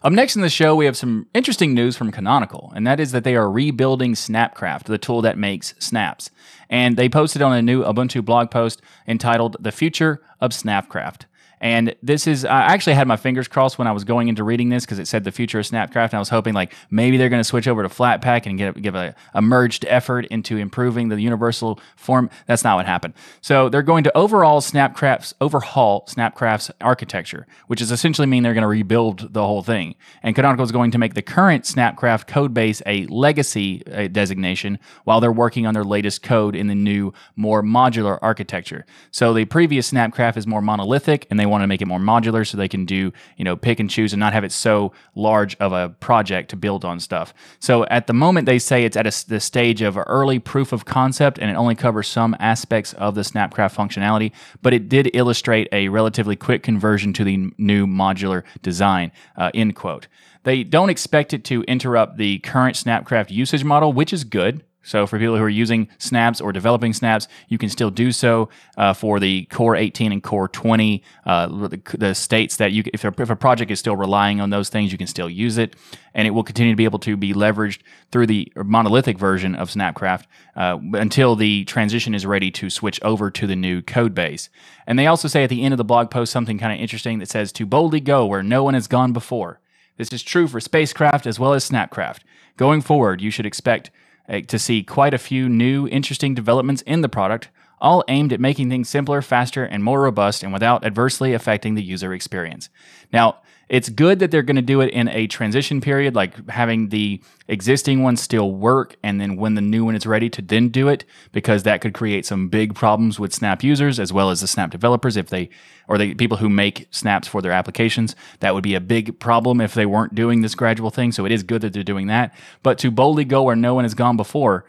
Up 0.04 0.12
next 0.12 0.34
in 0.34 0.42
the 0.42 0.50
show, 0.50 0.74
we 0.74 0.86
have 0.86 0.96
some 0.96 1.28
interesting 1.32 1.74
news 1.74 1.96
from 1.96 2.10
Canonical, 2.10 2.72
and 2.74 2.84
that 2.84 2.98
is 2.98 3.12
that 3.12 3.22
they 3.22 3.36
are 3.36 3.48
rebuilding 3.48 4.14
Snapcraft, 4.14 4.84
the 4.84 4.98
tool 4.98 5.22
that 5.22 5.38
makes 5.38 5.74
snaps. 5.78 6.28
And 6.68 6.96
they 6.96 7.08
posted 7.08 7.40
on 7.40 7.52
a 7.52 7.62
new 7.62 7.84
Ubuntu 7.84 8.24
blog 8.24 8.50
post 8.50 8.82
entitled 9.06 9.58
The 9.60 9.70
Future 9.70 10.20
of 10.40 10.50
Snapcraft. 10.50 11.26
And 11.62 11.94
this 12.02 12.26
is, 12.26 12.44
I 12.44 12.62
actually 12.62 12.94
had 12.94 13.06
my 13.06 13.16
fingers 13.16 13.46
crossed 13.46 13.78
when 13.78 13.86
I 13.86 13.92
was 13.92 14.02
going 14.02 14.26
into 14.26 14.42
reading 14.42 14.68
this 14.68 14.84
because 14.84 14.98
it 14.98 15.06
said 15.06 15.22
the 15.22 15.30
future 15.30 15.60
of 15.60 15.64
Snapcraft. 15.64 16.06
And 16.06 16.14
I 16.14 16.18
was 16.18 16.28
hoping 16.28 16.54
like 16.54 16.74
maybe 16.90 17.16
they're 17.16 17.28
going 17.28 17.40
to 17.40 17.44
switch 17.48 17.68
over 17.68 17.84
to 17.84 17.88
Flatpak 17.88 18.46
and 18.46 18.58
get, 18.58 18.82
give 18.82 18.96
a, 18.96 19.14
a 19.32 19.40
merged 19.40 19.84
effort 19.88 20.26
into 20.26 20.56
improving 20.56 21.08
the 21.08 21.20
universal 21.20 21.78
form. 21.94 22.28
That's 22.46 22.64
not 22.64 22.76
what 22.76 22.86
happened. 22.86 23.14
So 23.40 23.68
they're 23.68 23.82
going 23.82 24.02
to 24.04 24.16
overall 24.16 24.60
Snapcraft's, 24.60 25.34
overhaul 25.40 26.04
Snapcraft's 26.08 26.72
architecture, 26.80 27.46
which 27.68 27.80
is 27.80 27.92
essentially 27.92 28.26
mean 28.26 28.42
they're 28.42 28.54
going 28.54 28.62
to 28.62 28.68
rebuild 28.68 29.32
the 29.32 29.46
whole 29.46 29.62
thing. 29.62 29.94
And 30.24 30.34
Canonical 30.34 30.64
is 30.64 30.72
going 30.72 30.90
to 30.90 30.98
make 30.98 31.14
the 31.14 31.22
current 31.22 31.62
Snapcraft 31.62 32.26
code 32.26 32.52
base 32.52 32.82
a 32.86 33.06
legacy 33.06 33.84
designation 34.10 34.80
while 35.04 35.20
they're 35.20 35.30
working 35.30 35.64
on 35.64 35.74
their 35.74 35.84
latest 35.84 36.24
code 36.24 36.56
in 36.56 36.66
the 36.66 36.74
new, 36.74 37.12
more 37.36 37.62
modular 37.62 38.18
architecture. 38.20 38.84
So 39.12 39.32
the 39.32 39.44
previous 39.44 39.92
Snapcraft 39.92 40.36
is 40.36 40.46
more 40.48 40.60
monolithic 40.60 41.28
and 41.30 41.38
they 41.38 41.51
want 41.52 41.62
to 41.62 41.68
make 41.68 41.80
it 41.80 41.86
more 41.86 42.00
modular 42.00 42.44
so 42.44 42.56
they 42.56 42.68
can 42.68 42.84
do, 42.84 43.12
you 43.36 43.44
know, 43.44 43.54
pick 43.54 43.78
and 43.78 43.88
choose 43.88 44.12
and 44.12 44.18
not 44.18 44.32
have 44.32 44.42
it 44.42 44.50
so 44.50 44.92
large 45.14 45.54
of 45.56 45.72
a 45.72 45.90
project 46.00 46.50
to 46.50 46.56
build 46.56 46.84
on 46.84 46.98
stuff. 46.98 47.32
So 47.60 47.84
at 47.86 48.08
the 48.08 48.12
moment, 48.12 48.46
they 48.46 48.58
say 48.58 48.84
it's 48.84 48.96
at 48.96 49.06
a, 49.06 49.28
the 49.28 49.38
stage 49.38 49.82
of 49.82 49.96
early 49.96 50.40
proof 50.40 50.72
of 50.72 50.84
concept 50.84 51.38
and 51.38 51.50
it 51.50 51.54
only 51.54 51.76
covers 51.76 52.08
some 52.08 52.36
aspects 52.40 52.92
of 52.94 53.14
the 53.14 53.20
Snapcraft 53.20 53.74
functionality, 53.76 54.32
but 54.62 54.74
it 54.74 54.88
did 54.88 55.14
illustrate 55.14 55.68
a 55.70 55.88
relatively 55.88 56.34
quick 56.34 56.64
conversion 56.64 57.12
to 57.12 57.24
the 57.24 57.52
new 57.58 57.86
modular 57.86 58.42
design, 58.62 59.12
uh, 59.36 59.50
end 59.54 59.76
quote. 59.76 60.08
They 60.44 60.64
don't 60.64 60.90
expect 60.90 61.32
it 61.32 61.44
to 61.44 61.62
interrupt 61.62 62.16
the 62.16 62.40
current 62.40 62.76
Snapcraft 62.76 63.30
usage 63.30 63.62
model, 63.62 63.92
which 63.92 64.12
is 64.12 64.24
good. 64.24 64.64
So 64.82 65.06
for 65.06 65.18
people 65.18 65.36
who 65.36 65.42
are 65.42 65.48
using 65.48 65.88
snaps 65.98 66.40
or 66.40 66.52
developing 66.52 66.92
snaps, 66.92 67.28
you 67.48 67.58
can 67.58 67.68
still 67.68 67.90
do 67.90 68.12
so 68.12 68.48
uh, 68.76 68.92
for 68.92 69.20
the 69.20 69.44
Core 69.44 69.76
18 69.76 70.12
and 70.12 70.22
Core 70.22 70.48
20, 70.48 71.02
uh, 71.24 71.46
the, 71.68 71.80
the, 71.98 72.14
states 72.14 72.56
that 72.56 72.72
you, 72.72 72.82
if 72.92 73.04
a, 73.04 73.14
if 73.18 73.30
a 73.30 73.36
project 73.36 73.70
is 73.70 73.78
still 73.78 73.96
relying 73.96 74.40
on 74.40 74.50
those 74.50 74.68
things, 74.68 74.92
you 74.92 74.98
can 74.98 75.06
still 75.06 75.30
use 75.30 75.56
it, 75.56 75.76
and 76.14 76.26
it 76.26 76.32
will 76.32 76.42
continue 76.42 76.72
to 76.72 76.76
be 76.76 76.84
able 76.84 76.98
to 76.98 77.16
be 77.16 77.32
leveraged 77.32 77.80
through 78.10 78.26
the 78.26 78.52
monolithic 78.56 79.18
version 79.18 79.54
of 79.54 79.70
Snapcraft 79.70 80.24
uh, 80.56 80.78
until 80.94 81.36
the 81.36 81.64
transition 81.64 82.14
is 82.14 82.26
ready 82.26 82.50
to 82.50 82.68
switch 82.68 83.00
over 83.02 83.30
to 83.30 83.46
the 83.46 83.56
new 83.56 83.82
code 83.82 84.14
base. 84.14 84.50
And 84.86 84.98
they 84.98 85.06
also 85.06 85.28
say 85.28 85.44
at 85.44 85.50
the 85.50 85.62
end 85.62 85.72
of 85.72 85.78
the 85.78 85.84
blog 85.84 86.10
post 86.10 86.32
something 86.32 86.58
kind 86.58 86.72
of 86.72 86.80
interesting 86.80 87.18
that 87.20 87.28
says, 87.28 87.52
"To 87.52 87.66
boldly 87.66 88.00
go 88.00 88.26
where 88.26 88.42
no 88.42 88.64
one 88.64 88.74
has 88.74 88.88
gone 88.88 89.12
before." 89.12 89.60
This 89.96 90.12
is 90.12 90.22
true 90.22 90.48
for 90.48 90.60
spacecraft 90.60 91.26
as 91.26 91.38
well 91.38 91.52
as 91.52 91.68
Snapcraft. 91.68 92.20
Going 92.56 92.80
forward, 92.80 93.20
you 93.20 93.30
should 93.30 93.46
expect 93.46 93.90
Eh, 94.28 94.40
to 94.42 94.58
see 94.58 94.82
quite 94.82 95.14
a 95.14 95.18
few 95.18 95.48
new, 95.48 95.88
interesting 95.88 96.34
developments 96.34 96.82
in 96.82 97.00
the 97.00 97.08
product, 97.08 97.48
all 97.80 98.04
aimed 98.06 98.32
at 98.32 98.40
making 98.40 98.70
things 98.70 98.88
simpler, 98.88 99.20
faster, 99.20 99.64
and 99.64 99.82
more 99.82 100.00
robust 100.02 100.44
and 100.44 100.52
without 100.52 100.84
adversely 100.84 101.34
affecting 101.34 101.74
the 101.74 101.82
user 101.82 102.14
experience. 102.14 102.70
Now, 103.12 103.38
it's 103.72 103.88
good 103.88 104.18
that 104.18 104.30
they're 104.30 104.42
going 104.42 104.56
to 104.56 104.62
do 104.62 104.82
it 104.82 104.90
in 104.92 105.08
a 105.08 105.26
transition 105.26 105.80
period, 105.80 106.14
like 106.14 106.50
having 106.50 106.90
the 106.90 107.22
existing 107.48 108.02
one 108.02 108.18
still 108.18 108.52
work, 108.52 108.96
and 109.02 109.18
then 109.18 109.36
when 109.36 109.54
the 109.54 109.62
new 109.62 109.82
one 109.82 109.94
is 109.94 110.04
ready 110.04 110.28
to 110.28 110.42
then 110.42 110.68
do 110.68 110.88
it, 110.88 111.06
because 111.32 111.62
that 111.62 111.80
could 111.80 111.94
create 111.94 112.26
some 112.26 112.50
big 112.50 112.74
problems 112.74 113.18
with 113.18 113.32
Snap 113.32 113.64
users 113.64 113.98
as 113.98 114.12
well 114.12 114.28
as 114.28 114.42
the 114.42 114.46
Snap 114.46 114.70
developers 114.70 115.16
if 115.16 115.30
they 115.30 115.48
or 115.88 115.96
the 115.96 116.12
people 116.14 116.36
who 116.36 116.50
make 116.50 116.86
snaps 116.90 117.26
for 117.26 117.40
their 117.40 117.50
applications. 117.50 118.14
That 118.40 118.52
would 118.52 118.62
be 118.62 118.74
a 118.74 118.80
big 118.80 119.18
problem 119.18 119.58
if 119.58 119.72
they 119.72 119.86
weren't 119.86 120.14
doing 120.14 120.42
this 120.42 120.54
gradual 120.54 120.90
thing. 120.90 121.10
So 121.10 121.24
it 121.24 121.32
is 121.32 121.42
good 121.42 121.62
that 121.62 121.72
they're 121.72 121.82
doing 121.82 122.08
that. 122.08 122.34
But 122.62 122.78
to 122.80 122.90
boldly 122.90 123.24
go 123.24 123.42
where 123.42 123.56
no 123.56 123.72
one 123.72 123.84
has 123.84 123.94
gone 123.94 124.18
before, 124.18 124.66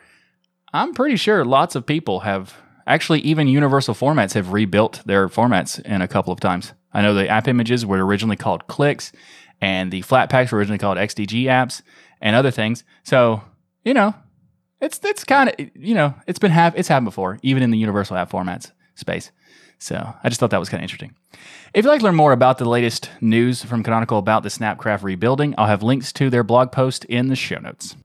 I'm 0.71 0.93
pretty 0.93 1.17
sure 1.17 1.43
lots 1.43 1.75
of 1.75 1.85
people 1.85 2.21
have 2.21 2.55
actually 2.87 3.19
even 3.19 3.49
universal 3.49 3.93
formats 3.93 4.33
have 4.33 4.53
rebuilt 4.53 5.01
their 5.05 5.27
formats 5.27 5.81
in 5.81 6.01
a 6.01 6.07
couple 6.07 6.31
of 6.31 6.39
times. 6.39 6.71
I 6.93 7.01
know 7.01 7.13
the 7.13 7.27
app 7.27 7.47
images 7.47 7.85
were 7.85 8.05
originally 8.05 8.35
called 8.35 8.67
clicks, 8.67 9.11
and 9.61 9.91
the 9.91 10.01
flat 10.01 10.29
packs 10.29 10.51
were 10.51 10.59
originally 10.59 10.77
called 10.77 10.97
XDG 10.97 11.45
apps, 11.45 11.81
and 12.21 12.35
other 12.35 12.51
things. 12.51 12.83
So 13.03 13.41
you 13.83 13.93
know, 13.93 14.15
it's 14.81 14.99
it's 15.03 15.23
kind 15.23 15.49
of 15.49 15.55
you 15.75 15.95
know 15.95 16.13
it's 16.27 16.39
been 16.39 16.51
have 16.51 16.75
it's 16.75 16.87
happened 16.87 17.05
before, 17.05 17.39
even 17.41 17.63
in 17.63 17.71
the 17.71 17.77
universal 17.77 18.17
app 18.17 18.31
formats 18.31 18.71
space. 18.95 19.31
So 19.79 20.13
I 20.23 20.29
just 20.29 20.39
thought 20.39 20.51
that 20.51 20.59
was 20.59 20.69
kind 20.69 20.79
of 20.79 20.83
interesting. 20.83 21.13
If 21.73 21.83
you'd 21.83 21.89
like 21.89 21.99
to 21.99 22.05
learn 22.05 22.15
more 22.15 22.31
about 22.31 22.57
the 22.57 22.69
latest 22.69 23.09
news 23.19 23.63
from 23.63 23.83
Canonical 23.83 24.17
about 24.17 24.43
the 24.43 24.49
Snapcraft 24.49 25.03
rebuilding, 25.03 25.55
I'll 25.57 25.67
have 25.67 25.83
links 25.83 26.13
to 26.13 26.29
their 26.29 26.43
blog 26.43 26.71
post 26.71 27.03
in 27.05 27.27
the 27.27 27.35
show 27.35 27.57
notes. 27.57 27.97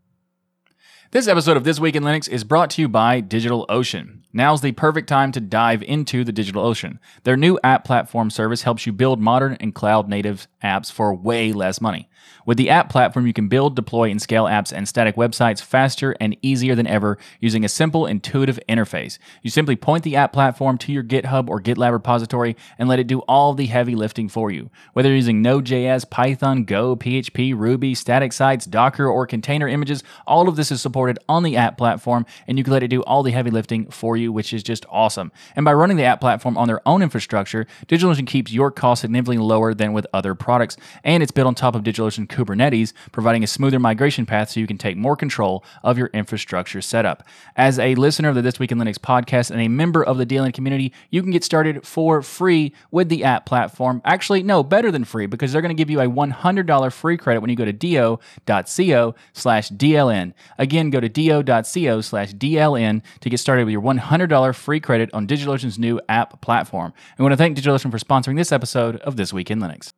This 1.11 1.27
episode 1.27 1.57
of 1.57 1.65
This 1.65 1.81
Week 1.81 1.97
in 1.97 2.03
Linux 2.03 2.29
is 2.29 2.45
brought 2.45 2.69
to 2.73 2.83
you 2.83 2.89
by 2.89 3.23
DigitalOcean. 3.23 4.19
Now's 4.31 4.61
the 4.61 4.73
perfect 4.73 5.09
time 5.09 5.33
to 5.33 5.41
dive 5.41 5.83
into 5.83 6.23
the 6.23 6.35
DigitalOcean. 6.35 6.99
Their 7.25 7.39
new 7.39 7.59
app 7.65 7.83
platform 7.87 8.29
service 8.29 8.61
helps 8.61 8.85
you 8.85 8.93
build 8.93 9.19
modern 9.19 9.57
and 9.59 9.75
cloud 9.75 10.07
native 10.07 10.47
apps 10.63 10.93
for 10.93 11.15
way 11.15 11.51
less 11.55 11.81
money. 11.81 12.11
With 12.45 12.59
the 12.59 12.69
app 12.69 12.91
platform, 12.91 13.27
you 13.27 13.33
can 13.33 13.49
build, 13.49 13.75
deploy, 13.75 14.11
and 14.11 14.21
scale 14.21 14.45
apps 14.45 14.71
and 14.71 14.87
static 14.87 15.17
websites 15.17 15.63
faster 15.63 16.15
and 16.21 16.37
easier 16.43 16.75
than 16.75 16.87
ever 16.87 17.17
using 17.41 17.65
a 17.65 17.69
simple, 17.69 18.07
intuitive 18.07 18.61
interface. 18.69 19.19
You 19.43 19.51
simply 19.51 19.77
point 19.77 20.05
the 20.05 20.17
app 20.17 20.33
platform 20.33 20.77
to 20.79 20.93
your 20.93 21.03
GitHub 21.03 21.49
or 21.49 21.61
GitLab 21.61 21.93
repository 21.93 22.55
and 22.79 22.89
let 22.89 22.99
it 22.99 23.07
do 23.07 23.21
all 23.21 23.55
the 23.55 23.67
heavy 23.67 23.95
lifting 23.95 24.29
for 24.29 24.51
you. 24.51 24.71
Whether 24.93 25.09
you're 25.09 25.17
using 25.17 25.41
Node.js, 25.41 26.11
Python, 26.11 26.65
Go, 26.65 26.97
PHP, 26.97 27.57
Ruby, 27.57 27.95
static 27.95 28.35
sites, 28.35 28.67
Docker, 28.67 29.09
or 29.09 29.27
container 29.27 29.69
images, 29.69 30.03
all 30.27 30.49
of 30.49 30.57
this 30.57 30.71
is 30.71 30.83
supported 30.83 30.98
on 31.29 31.43
the 31.43 31.57
app 31.57 31.79
platform, 31.79 32.27
and 32.47 32.59
you 32.59 32.65
can 32.65 32.73
let 32.73 32.83
it 32.83 32.89
do 32.89 33.03
all 33.03 33.23
the 33.23 33.31
heavy 33.31 33.51
lifting 33.51 33.91
for 33.91 34.17
you, 34.17 34.33
which 34.33 34.53
is 34.53 34.63
just 34.63 34.85
awesome. 34.91 35.33
And 35.55 35.65
by 35.65 35.73
running 35.73 35.97
the 35.97 36.05
app 36.05 36.21
platform 36.21 36.57
on 36.57 36.69
their 36.69 36.87
own 36.87 37.03
infrastructure, 37.03 37.67
DigitalOcean 37.87 38.27
keeps 38.27 38.53
your 38.53 38.71
costs 38.71 39.03
significantly 39.03 39.39
lower 39.39 39.75
than 39.75 39.93
with 39.93 40.07
other 40.13 40.35
products, 40.35 40.77
and 41.05 41.23
it's 41.23 41.33
built 41.33 41.47
on 41.47 41.55
top 41.55 41.75
of 41.75 41.83
DigitalOcean 41.83 42.27
Kubernetes, 42.27 42.93
providing 43.13 43.45
a 43.45 43.47
smoother 43.47 43.79
migration 43.79 44.27
path 44.27 44.51
so 44.51 44.61
you 44.61 44.67
can 44.67 44.79
take 44.79 44.97
more 44.97 45.17
control 45.17 45.65
of 45.83 45.99
your 45.99 46.09
infrastructure 46.09 46.81
setup. 46.81 47.23
As 47.57 47.79
a 47.79 47.95
listener 47.95 48.29
of 48.29 48.35
the 48.35 48.43
This 48.43 48.59
Week 48.59 48.73
in 48.73 48.79
Linux 48.79 48.99
podcast 48.99 49.51
and 49.51 49.61
a 49.61 49.69
member 49.69 50.05
of 50.05 50.19
the 50.19 50.27
DLN 50.27 50.53
community, 50.53 50.93
you 51.11 51.23
can 51.23 51.31
get 51.31 51.45
started 51.45 51.87
for 51.87 52.23
free 52.23 52.73
with 52.91 53.09
the 53.09 53.25
app 53.25 53.47
platform. 53.47 54.03
Actually, 54.05 54.43
no, 54.43 54.63
better 54.63 54.91
than 54.91 55.05
free 55.05 55.27
because 55.27 55.53
they're 55.53 55.63
going 55.63 55.75
to 55.75 55.81
give 55.81 55.91
you 55.91 56.01
a 56.01 56.07
$100 56.07 56.93
free 56.93 57.17
credit 57.17 57.41
when 57.41 57.51
you 57.51 57.57
go 57.57 57.65
to 57.65 57.73
do.co 57.73 59.15
slash 59.33 59.71
DLN. 59.71 60.33
Again, 60.59 60.88
go 60.91 61.01
to 61.01 61.09
do.co 61.09 62.01
slash 62.01 62.35
DLN 62.35 63.03
to 63.21 63.31
get 63.31 63.39
started 63.39 63.65
with 63.65 63.73
your 63.73 63.83
$100 63.83 64.55
free 64.55 64.81
credit 64.81 65.11
on 65.13 65.27
DigitalOcean's 65.27 65.79
new 65.79 66.01
app 66.09 66.41
platform. 66.41 66.93
I 67.19 67.23
want 67.23 67.33
to 67.33 67.37
thank 67.37 67.57
DigitalOcean 67.57 67.91
for 67.91 67.99
sponsoring 67.99 68.37
this 68.37 68.53
episode 68.53 68.97
of 68.97 69.17
This 69.17 69.33
Week 69.33 69.51
in 69.51 69.61
Linux. 69.61 69.93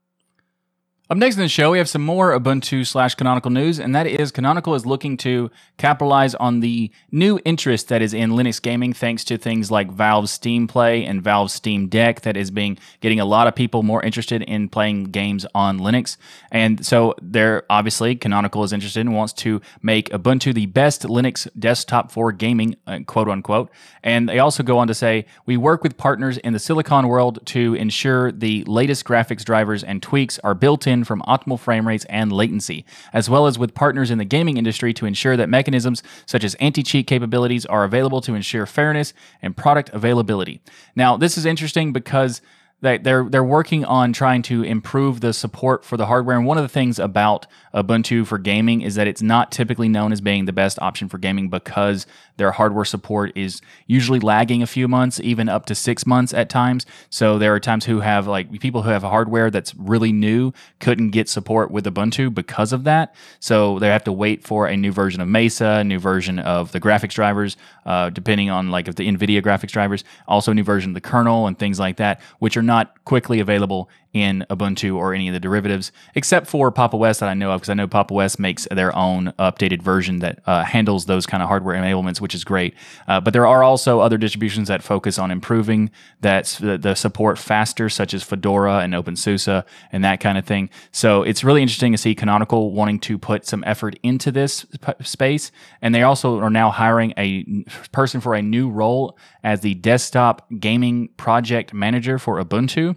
Up 1.11 1.17
next 1.17 1.35
in 1.35 1.43
the 1.43 1.49
show, 1.49 1.73
we 1.73 1.79
have 1.79 1.89
some 1.89 2.05
more 2.05 2.39
Ubuntu 2.39 2.87
slash 2.87 3.17
Canonical 3.17 3.51
news, 3.51 3.81
and 3.81 3.93
that 3.97 4.07
is 4.07 4.31
Canonical 4.31 4.77
is 4.77 4.87
looking 4.87 5.17
to 5.17 5.51
capitalize 5.77 6.37
on 6.37 6.61
the 6.61 6.93
new 7.11 7.41
interest 7.45 7.89
that 7.89 8.01
is 8.01 8.15
in 8.15 8.31
Linux 8.31 8.63
gaming, 8.63 8.93
thanks 8.93 9.25
to 9.25 9.37
things 9.37 9.73
like 9.73 9.91
Valve's 9.91 10.31
Steam 10.31 10.69
Play 10.69 11.05
and 11.05 11.21
Valve's 11.21 11.53
Steam 11.53 11.89
Deck, 11.89 12.21
that 12.21 12.37
is 12.37 12.53
being 12.53 12.79
getting 13.01 13.19
a 13.19 13.25
lot 13.25 13.49
of 13.49 13.57
people 13.57 13.83
more 13.83 14.01
interested 14.05 14.43
in 14.43 14.69
playing 14.69 15.07
games 15.07 15.45
on 15.53 15.81
Linux. 15.81 16.17
And 16.53 16.87
so, 16.87 17.17
they're 17.21 17.65
obviously 17.69 18.15
Canonical 18.15 18.63
is 18.63 18.73
interested 18.73 19.01
and 19.01 19.13
wants 19.13 19.33
to 19.33 19.61
make 19.83 20.11
Ubuntu 20.11 20.55
the 20.55 20.67
best 20.67 21.03
Linux 21.03 21.49
desktop 21.59 22.13
for 22.13 22.31
gaming, 22.31 22.77
uh, 22.87 23.01
quote 23.05 23.29
unquote. 23.29 23.69
And 24.05 24.29
they 24.29 24.39
also 24.39 24.63
go 24.63 24.79
on 24.79 24.87
to 24.87 24.95
say, 24.95 25.27
we 25.45 25.57
work 25.57 25.83
with 25.83 25.97
partners 25.97 26.39
in 26.39 26.53
the 26.53 26.61
Silicon 26.61 27.09
world 27.09 27.41
to 27.47 27.75
ensure 27.75 28.31
the 28.31 28.63
latest 28.69 29.05
graphics 29.05 29.45
drivers 29.45 29.83
and 29.83 30.01
tweaks 30.01 30.39
are 30.45 30.55
built 30.55 30.87
in 30.87 31.00
from 31.05 31.23
optimal 31.23 31.59
frame 31.59 31.87
rates 31.87 32.05
and 32.07 32.33
latency, 32.33 32.85
as 33.13 33.29
well 33.29 33.47
as 33.47 33.59
with 33.59 33.75
partners 33.75 34.11
in 34.11 34.19
the 34.19 34.25
gaming 34.25 34.57
industry 34.57 34.93
to 34.95 35.07
ensure 35.07 35.37
that 35.37 35.49
mechanisms 35.49 36.03
such 36.27 36.45
as 36.45 36.55
anti 36.57 36.83
cheat 36.83 37.07
capabilities 37.07 37.67
are 37.67 37.85
available 37.85 38.21
to 38.21 38.35
ensure 38.35 38.67
fairness 38.67 39.13
and 39.43 39.57
product 39.57 39.91
availability. 39.91 40.61
Now, 40.95 41.17
this 41.17 41.37
is 41.37 41.47
interesting 41.47 41.93
because 41.93 42.41
they're 42.81 43.25
they're 43.29 43.45
working 43.45 43.85
on 43.85 44.13
trying 44.13 44.43
to 44.43 44.63
improve 44.63 45.21
the 45.21 45.33
support 45.33 45.85
for 45.85 45.97
the 45.97 46.07
hardware. 46.07 46.37
And 46.37 46.47
one 46.47 46.57
of 46.57 46.65
the 46.65 46.69
things 46.69 46.99
about 46.99 47.47
Ubuntu 47.75 48.27
for 48.27 48.39
gaming 48.39 48.81
is 48.81 48.95
that 48.95 49.07
it's 49.07 49.23
not 49.23 49.53
typically 49.53 49.89
known 49.89 50.13
as 50.13 50.21
being 50.21 50.47
the 50.47 50.53
best 50.53 50.79
option 50.81 51.09
for 51.09 51.19
gaming 51.19 51.49
because 51.49 52.07
their 52.37 52.53
hardware 52.53 52.87
support 52.87 53.33
is 53.37 53.61
usually 53.87 54.19
lagging 54.19 54.63
a 54.63 54.67
few 54.67 54.89
months, 54.89 55.21
even 55.21 55.49
up 55.49 55.67
to 55.67 55.75
six 55.75 56.07
months 56.07 56.33
at 56.33 56.49
times. 56.49 56.87
So 57.11 57.39
there 57.39 57.55
are 57.55 57.61
times 57.61 57.85
who 57.85 58.01
have 58.01 58.27
like 58.27 58.61
people 58.61 58.83
who 58.83 58.91
have 58.91 59.03
hardware 59.03 59.51
that's 59.51 59.75
really 59.75 60.11
new 60.11 60.53
couldn't 60.79 61.11
get 61.11 61.29
support 61.29 61.71
with 61.71 61.85
Ubuntu 61.85 62.33
because 62.33 62.73
of 62.73 62.85
that. 62.85 63.15
So 63.41 63.79
they 63.79 63.89
have 63.89 64.05
to 64.05 64.13
wait 64.13 64.43
for 64.43 64.67
a 64.67 64.77
new 64.77 64.91
version 64.91 65.21
of 65.21 65.29
Mesa, 65.29 65.79
a 65.81 65.85
new 65.85 65.99
version 65.99 66.39
of 66.39 66.73
the 66.73 66.81
graphics 66.81 67.13
drivers, 67.13 67.59
uh, 67.85 68.09
depending 68.09 68.49
on 68.49 68.71
like 68.71 68.89
if 68.89 68.95
the 68.95 69.07
NVIDIA 69.07 69.43
graphics 69.43 69.71
drivers, 69.71 70.03
also 70.27 70.53
a 70.53 70.55
new 70.55 70.65
version 70.65 70.91
of 70.91 70.95
the 70.95 71.01
kernel 71.01 71.47
and 71.47 71.59
things 71.59 71.79
like 71.79 71.99
that, 71.99 72.21
which 72.39 72.57
are 72.57 72.63
not 72.71 73.05
quickly 73.05 73.41
available 73.41 73.81
in 74.13 74.45
Ubuntu 74.51 74.97
or 74.97 75.15
any 75.15 75.29
of 75.29 75.35
the 75.35 75.41
derivatives, 75.41 75.93
except 76.15 76.47
for 76.47 76.73
Pop!_OS 76.73 77.21
that 77.21 77.29
I 77.29 77.35
know 77.35 77.53
of, 77.53 77.61
because 77.61 77.71
I 77.71 77.75
know 77.75 77.87
Pop!_OS 77.87 78.39
makes 78.39 78.67
their 78.71 78.95
own 78.97 79.33
updated 79.39 79.83
version 79.83 80.19
that 80.19 80.41
uh, 80.47 80.65
handles 80.65 81.07
those 81.07 81.27
kind 81.27 81.43
of 81.43 81.49
hardware 81.49 81.81
enablements, 81.81 82.21
which 82.21 82.35
is 82.35 82.43
great. 82.43 82.75
Uh, 83.07 83.21
but 83.21 83.33
there 83.33 83.47
are 83.47 83.63
also 83.63 84.01
other 84.01 84.19
distributions 84.19 84.69
that 84.69 84.83
focus 84.83 85.19
on 85.19 85.31
improving 85.31 85.91
that 86.21 86.59
the, 86.61 86.77
the, 86.77 86.95
support 86.95 87.39
faster, 87.39 87.89
such 87.89 88.13
as 88.13 88.23
Fedora 88.23 88.81
and 88.81 88.95
OpenSUSE 88.95 89.65
and 89.93 90.05
that 90.05 90.21
kind 90.21 90.37
of 90.37 90.45
thing. 90.45 90.69
So 90.93 91.23
it's 91.23 91.45
really 91.45 91.63
interesting 91.63 91.93
to 91.93 91.99
see 91.99 92.15
Canonical 92.15 92.73
wanting 92.73 92.99
to 93.01 93.17
put 93.17 93.47
some 93.47 93.63
effort 93.67 93.99
into 94.03 94.31
this 94.33 94.65
p- 94.65 94.93
space, 95.03 95.53
and 95.81 95.95
they 95.95 96.03
also 96.03 96.39
are 96.41 96.51
now 96.51 96.71
hiring 96.71 97.15
a 97.17 97.65
person 97.93 98.21
for 98.21 98.35
a 98.35 98.43
new 98.43 98.69
role 98.69 99.17
as 99.43 99.61
the 99.61 99.75
desktop 99.75 100.47
gaming 100.59 101.09
project 101.17 101.73
manager 101.73 102.19
for 102.19 102.43
Ubuntu 102.43 102.97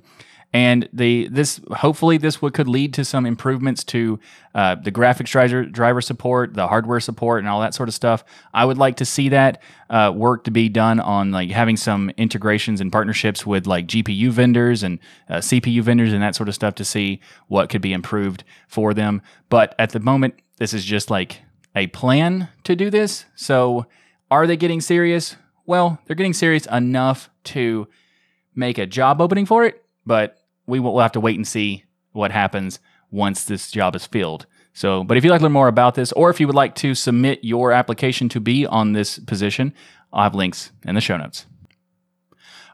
and 0.53 0.88
the 0.93 1.27
this 1.29 1.60
hopefully 1.72 2.17
this 2.17 2.41
would, 2.41 2.53
could 2.53 2.67
lead 2.67 2.93
to 2.93 3.03
some 3.03 3.25
improvements 3.25 3.83
to 3.86 4.19
uh, 4.53 4.75
the 4.75 4.91
graphics 4.91 5.31
driver 5.31 5.65
driver 5.65 6.00
support, 6.00 6.53
the 6.53 6.67
hardware 6.67 7.00
support, 7.00 7.39
and 7.39 7.50
all 7.50 7.60
that 7.62 7.74
sort 7.74 7.89
of 7.89 7.95
stuff. 7.95 8.24
I 8.53 8.63
would 8.63 8.77
like 8.77 8.98
to 8.98 9.05
see 9.05 9.29
that 9.29 9.62
uh, 9.89 10.13
work 10.15 10.43
to 10.43 10.51
be 10.51 10.69
done 10.69 11.00
on 11.00 11.31
like 11.31 11.50
having 11.50 11.75
some 11.75 12.12
integrations 12.17 12.79
and 12.79 12.91
partnerships 12.91 13.48
with 13.48 13.65
like 13.65 13.88
GPU 13.88 14.29
vendors 14.29 14.83
and 14.83 15.00
uh, 15.27 15.38
CPU 15.38 15.81
vendors 15.81 16.13
and 16.13 16.22
that 16.22 16.36
sort 16.36 16.48
of 16.48 16.55
stuff 16.55 16.75
to 16.75 16.86
see 16.86 17.19
what 17.48 17.69
could 17.69 17.81
be 17.81 17.91
improved 17.91 18.43
for 18.67 18.93
them. 18.93 19.24
But 19.50 19.74
at 19.79 19.89
the 19.89 20.00
moment, 20.00 20.36
this 20.57 20.74
is 20.74 20.86
just 20.86 21.10
like 21.10 21.41
a 21.75 21.88
plan 21.88 22.50
to 22.63 22.75
do 22.75 22.91
this. 22.91 23.25
So 23.33 23.88
are 24.29 24.45
they 24.45 24.55
getting 24.55 24.81
serious? 24.81 25.36
Well, 25.65 26.00
they're 26.05 26.15
getting 26.15 26.33
serious 26.33 26.67
enough 26.67 27.31
to 27.45 27.88
make 28.53 28.77
a 28.77 28.86
job 28.86 29.19
opening 29.19 29.48
for 29.48 29.65
it, 29.65 29.83
but 30.05 30.38
we 30.67 30.79
will 30.79 30.93
we'll 30.93 31.03
have 31.03 31.12
to 31.13 31.20
wait 31.20 31.36
and 31.36 31.48
see 31.48 31.84
what 32.12 32.32
happens 32.32 32.79
once 33.12 33.43
this 33.43 33.72
job 33.72 33.96
is 33.96 34.05
filled. 34.05 34.46
So, 34.74 35.03
but 35.03 35.17
if 35.17 35.24
you'd 35.24 35.29
like 35.29 35.39
to 35.39 35.43
learn 35.43 35.51
more 35.51 35.67
about 35.67 35.96
this, 35.96 36.12
or 36.13 36.29
if 36.29 36.39
you 36.39 36.48
would 36.48 36.55
like 36.55 36.74
to 36.75 36.96
submit 36.96 37.43
your 37.43 37.72
application 37.72 38.27
to 38.29 38.39
be 38.39 38.65
on 38.65 38.93
this 38.93 39.20
position, 39.20 39.74
I'll 40.12 40.24
have 40.24 40.36
links 40.36 40.72
in 40.86 40.96
the 40.96 41.01
show 41.01 41.17
notes. 41.17 41.46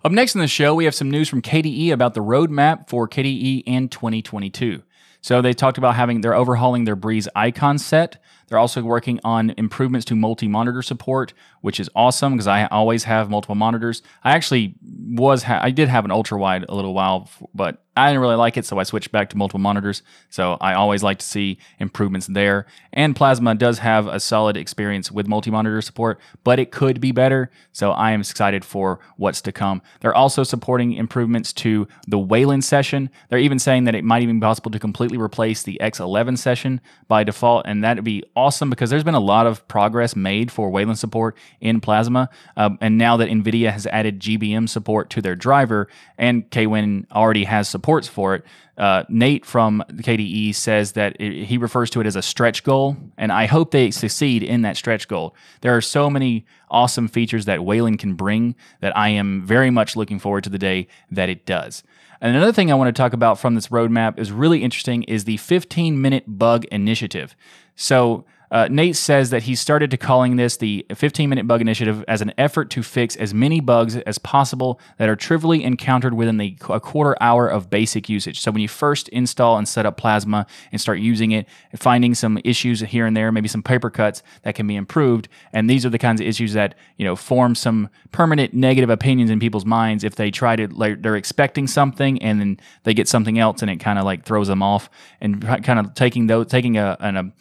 Up 0.04 0.14
next 0.14 0.34
in 0.34 0.40
the 0.40 0.48
show, 0.48 0.74
we 0.76 0.86
have 0.86 0.96
some 0.96 1.12
news 1.12 1.28
from 1.28 1.42
KDE 1.42 1.92
about 1.92 2.14
the 2.14 2.24
roadmap 2.24 2.88
for 2.88 3.08
KDE 3.08 3.64
in 3.66 3.90
2022. 3.90 4.82
So 5.22 5.42
they 5.42 5.52
talked 5.54 5.78
about 5.78 5.96
having 5.96 6.22
they're 6.22 6.36
overhauling 6.36 6.86
their 6.86 6.96
Breeze 6.96 7.28
icon 7.36 7.78
set. 7.78 8.24
They're 8.50 8.60
also 8.60 8.82
working 8.84 9.20
on 9.24 9.54
improvements 9.58 10.06
to 10.06 10.16
multi-monitor 10.16 10.82
support, 10.82 11.34
which 11.62 11.80
is 11.80 11.90
awesome 11.96 12.34
because 12.34 12.48
I 12.48 12.66
always 12.66 13.04
have 13.06 13.30
multiple 13.30 13.56
monitors. 13.56 14.02
I 14.24 14.32
actually 14.32 14.76
was 14.82 15.44
ha- 15.44 15.60
I 15.62 15.72
did 15.72 15.88
have 15.88 16.06
an 16.06 16.12
ultra 16.12 16.38
wide 16.38 16.66
a 16.68 16.76
little 16.76 16.94
while, 16.94 17.30
but 17.54 17.84
I 18.00 18.08
didn't 18.10 18.22
really 18.22 18.36
like 18.36 18.56
it, 18.56 18.66
so 18.66 18.80
I 18.80 18.84
switched 18.84 19.12
back 19.12 19.30
to 19.32 19.38
multiple 19.38 19.60
monitors. 19.60 20.04
So 20.30 20.58
I 20.62 20.74
always 20.74 21.04
like 21.04 21.20
to 21.20 21.26
see 21.26 21.58
improvements 21.80 22.28
there. 22.28 22.66
And 22.94 23.16
Plasma 23.16 23.56
does 23.56 23.80
have 23.80 24.08
a 24.08 24.20
solid 24.22 24.56
experience 24.56 25.12
with 25.12 25.28
multi 25.28 25.52
monitor 25.52 25.82
support, 25.82 26.20
but 26.44 26.60
it 26.60 26.72
could 26.72 27.02
be 27.02 27.12
better. 27.12 27.52
So 27.74 27.92
I 27.92 28.12
am 28.12 28.22
excited 28.22 28.64
for 28.64 29.00
what's 29.18 29.42
to 29.42 29.52
come. 29.52 29.82
They're 30.00 30.16
also 30.16 30.44
supporting 30.44 30.94
improvements 30.94 31.52
to 31.54 31.88
the 32.08 32.20
Wayland 32.20 32.64
session. 32.64 33.10
They're 33.28 33.40
even 33.40 33.60
saying 33.60 33.84
that 33.84 33.96
it 33.96 34.06
might 34.06 34.24
even 34.24 34.40
be 34.40 34.46
possible 34.46 34.72
to 34.72 34.80
completely 34.80 35.18
replace 35.18 35.64
the 35.64 35.78
X11 35.82 36.38
session 36.38 36.80
by 37.10 37.26
default, 37.26 37.66
and 37.66 37.84
that'd 37.84 38.04
be 38.04 38.24
awesome 38.40 38.70
because 38.70 38.90
there's 38.90 39.04
been 39.04 39.16
a 39.16 39.20
lot 39.20 39.46
of 39.46 39.68
progress 39.68 40.16
made 40.16 40.50
for 40.50 40.70
Wayland 40.70 40.98
support 40.98 41.36
in 41.60 41.82
Plasma. 41.82 42.30
Um, 42.56 42.78
and 42.80 42.98
now 42.98 43.18
that 43.18 43.30
NVIDIA 43.30 43.72
has 43.72 43.86
added 43.88 44.22
GBM 44.22 44.70
support 44.70 45.10
to 45.12 45.22
their 45.22 45.36
driver, 45.36 45.90
and 46.18 46.50
KWin 46.50 47.06
already 47.12 47.44
has 47.44 47.68
supports 47.68 48.08
for 48.08 48.36
it. 48.36 48.46
Uh, 48.78 49.04
Nate 49.10 49.46
from 49.46 49.84
KDE 49.92 50.56
says 50.56 50.94
that 50.94 51.18
it, 51.20 51.46
he 51.46 51.58
refers 51.58 51.90
to 51.90 52.00
it 52.00 52.08
as 52.08 52.16
a 52.16 52.22
stretch 52.22 52.64
goal, 52.64 52.96
and 53.18 53.30
I 53.30 53.46
hope 53.46 53.72
they 53.72 53.92
succeed 53.92 54.42
in 54.42 54.62
that 54.62 54.78
stretch 54.78 55.10
goal. 55.10 55.36
There 55.60 55.76
are 55.76 55.82
so 55.82 56.10
many 56.10 56.46
awesome 56.72 57.10
features 57.10 57.44
that 57.44 57.66
Wayland 57.66 58.00
can 58.00 58.14
bring 58.14 58.56
that 58.80 58.96
I 58.96 59.10
am 59.10 59.46
very 59.46 59.70
much 59.70 59.98
looking 59.98 60.18
forward 60.18 60.46
to 60.46 60.50
the 60.50 60.58
day 60.58 60.88
that 61.12 61.28
it 61.28 61.46
does. 61.46 61.84
And 62.22 62.36
another 62.36 62.52
thing 62.52 62.70
I 62.70 62.76
want 62.76 62.94
to 62.94 63.00
talk 63.02 63.14
about 63.14 63.40
from 63.40 63.56
this 63.56 63.70
roadmap 63.70 64.20
is 64.20 64.32
really 64.32 64.62
interesting 64.62 65.04
is 65.04 65.24
the 65.24 65.38
15 65.38 66.02
minute 66.02 66.26
bug 66.28 66.66
initiative. 66.66 67.36
So 67.80 68.26
uh, 68.52 68.68
Nate 68.70 68.98
says 68.98 69.30
that 69.30 69.44
he 69.44 69.56
started 69.56 69.90
to 69.92 69.98
calling 69.98 70.36
this 70.36 70.58
the 70.58 70.86
15 70.94 71.30
minute 71.30 71.48
bug 71.48 71.62
initiative 71.62 72.04
as 72.10 72.22
an 72.22 72.34
effort 72.38 72.70
to 72.72 72.84
fix 72.84 73.16
as 73.16 73.34
many 73.34 73.62
bugs 73.62 73.96
as 73.96 74.18
possible 74.18 74.82
that 74.98 75.08
are 75.08 75.16
trivially 75.16 75.64
encountered 75.64 76.14
within 76.14 76.36
the 76.36 76.58
a 76.68 76.82
quarter 76.82 77.16
hour 77.22 77.48
of 77.48 77.70
basic 77.70 78.10
usage. 78.10 78.42
So 78.42 78.52
when 78.52 78.62
you 78.62 78.68
first 78.68 79.08
install 79.10 79.58
and 79.58 79.66
set 79.66 79.86
up 79.86 79.96
Plasma 79.96 80.46
and 80.74 80.82
start 80.82 81.00
using 81.00 81.32
it, 81.32 81.48
finding 81.78 82.14
some 82.14 82.38
issues 82.44 82.82
here 82.82 83.06
and 83.06 83.16
there, 83.16 83.32
maybe 83.32 83.48
some 83.48 83.64
paper 83.64 83.90
cuts 83.90 84.24
that 84.42 84.56
can 84.56 84.68
be 84.68 84.76
improved, 84.76 85.30
and 85.54 85.70
these 85.70 85.86
are 85.86 85.90
the 85.90 85.98
kinds 85.98 86.20
of 86.20 86.28
issues 86.28 86.52
that 86.52 86.76
you 86.98 87.06
know 87.06 87.16
form 87.16 87.56
some 87.56 87.88
permanent 88.12 88.54
negative 88.54 88.90
opinions 88.90 89.30
in 89.30 89.40
people's 89.40 89.66
minds 89.66 90.04
if 90.04 90.16
they 90.16 90.32
try 90.32 90.58
to 90.58 90.68
like 90.68 91.02
they're 91.02 91.16
expecting 91.16 91.66
something 91.66 92.22
and 92.22 92.42
then 92.42 92.60
they 92.84 92.94
get 92.94 93.08
something 93.08 93.40
else 93.40 93.62
and 93.62 93.72
it 93.72 93.78
kind 93.78 93.98
of 93.98 94.04
like 94.04 94.26
throws 94.26 94.50
them 94.50 94.62
off 94.62 94.90
and 95.22 95.42
kind 95.64 95.80
of 95.80 95.94
taking 95.94 96.28
those 96.28 96.48
taking 96.48 96.78
a, 96.78 96.98
an, 97.00 97.16
a 97.16 97.32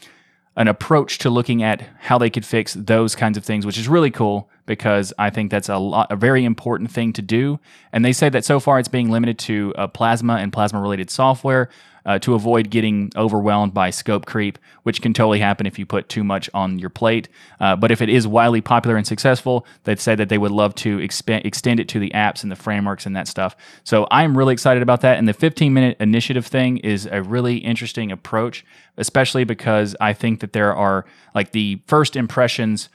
an 0.58 0.66
approach 0.66 1.18
to 1.18 1.30
looking 1.30 1.62
at 1.62 1.88
how 2.00 2.18
they 2.18 2.28
could 2.28 2.44
fix 2.44 2.74
those 2.74 3.14
kinds 3.14 3.38
of 3.38 3.44
things, 3.44 3.64
which 3.64 3.78
is 3.78 3.88
really 3.88 4.10
cool 4.10 4.50
because 4.66 5.12
I 5.16 5.30
think 5.30 5.52
that's 5.52 5.68
a 5.68 5.78
lot, 5.78 6.10
a 6.10 6.16
very 6.16 6.44
important 6.44 6.90
thing 6.90 7.12
to 7.12 7.22
do. 7.22 7.60
And 7.92 8.04
they 8.04 8.12
say 8.12 8.28
that 8.28 8.44
so 8.44 8.58
far 8.58 8.80
it's 8.80 8.88
being 8.88 9.08
limited 9.08 9.38
to 9.38 9.72
uh, 9.78 9.86
plasma 9.86 10.34
and 10.34 10.52
plasma 10.52 10.80
related 10.80 11.10
software 11.10 11.70
uh, 12.06 12.18
to 12.20 12.34
avoid 12.34 12.70
getting 12.70 13.10
overwhelmed 13.16 13.74
by 13.74 13.90
scope 13.90 14.26
creep, 14.26 14.58
which 14.82 15.02
can 15.02 15.12
totally 15.12 15.40
happen 15.40 15.66
if 15.66 15.78
you 15.78 15.86
put 15.86 16.08
too 16.08 16.24
much 16.24 16.48
on 16.54 16.78
your 16.78 16.90
plate. 16.90 17.28
Uh, 17.60 17.76
but 17.76 17.90
if 17.90 18.00
it 18.00 18.08
is 18.08 18.26
widely 18.26 18.60
popular 18.60 18.96
and 18.96 19.06
successful, 19.06 19.66
they'd 19.84 20.00
say 20.00 20.14
that 20.14 20.28
they 20.28 20.38
would 20.38 20.50
love 20.50 20.74
to 20.74 20.98
exp- 20.98 21.44
extend 21.44 21.80
it 21.80 21.88
to 21.88 21.98
the 21.98 22.10
apps 22.10 22.42
and 22.42 22.50
the 22.50 22.56
frameworks 22.56 23.06
and 23.06 23.14
that 23.16 23.28
stuff. 23.28 23.56
So 23.84 24.06
I'm 24.10 24.36
really 24.36 24.52
excited 24.52 24.82
about 24.82 25.00
that. 25.02 25.18
And 25.18 25.28
the 25.28 25.32
15 25.32 25.72
minute 25.72 25.96
initiative 26.00 26.46
thing 26.46 26.78
is 26.78 27.06
a 27.10 27.22
really 27.22 27.58
interesting 27.58 28.10
approach, 28.12 28.64
especially 28.96 29.44
because 29.44 29.94
I 30.00 30.12
think 30.12 30.40
that 30.40 30.52
there 30.52 30.74
are 30.74 31.04
like 31.34 31.52
the 31.52 31.80
first 31.86 32.16
impressions 32.16 32.88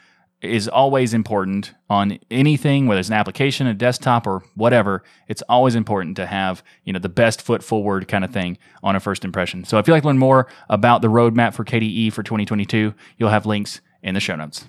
is 0.44 0.68
always 0.68 1.14
important 1.14 1.74
on 1.90 2.20
anything, 2.30 2.88
whether 2.88 3.00
it's 3.00 3.10
an 3.10 3.16
application, 3.16 3.68
a 3.68 3.74
desktop, 3.74 4.28
or 4.28 4.44
whatever. 4.56 5.04
It's 5.28 5.42
always 5.44 5.76
important 5.76 6.16
to 6.18 6.26
have 6.26 6.64
you 6.84 6.94
know 6.94 7.00
the 7.00 7.10
best 7.10 7.42
foot 7.42 7.64
forward 7.64 8.08
kind 8.08 8.24
of 8.24 8.32
thing 8.32 8.58
on 8.82 8.96
a 8.96 9.00
first 9.00 9.24
impression. 9.24 9.64
So 9.64 9.78
if 9.78 9.88
you'd 9.88 9.94
like 9.94 10.04
to 10.04 10.08
learn 10.08 10.18
more 10.18 10.48
about 10.70 11.02
the 11.02 11.08
roadmap 11.08 11.54
for 11.54 11.64
KDE 11.64 12.14
for 12.14 12.24
2022, 12.24 12.94
you'll 13.18 13.30
have 13.30 13.46
links 13.46 13.82
in 14.02 14.14
the 14.14 14.20
show 14.20 14.36
notes. 14.36 14.66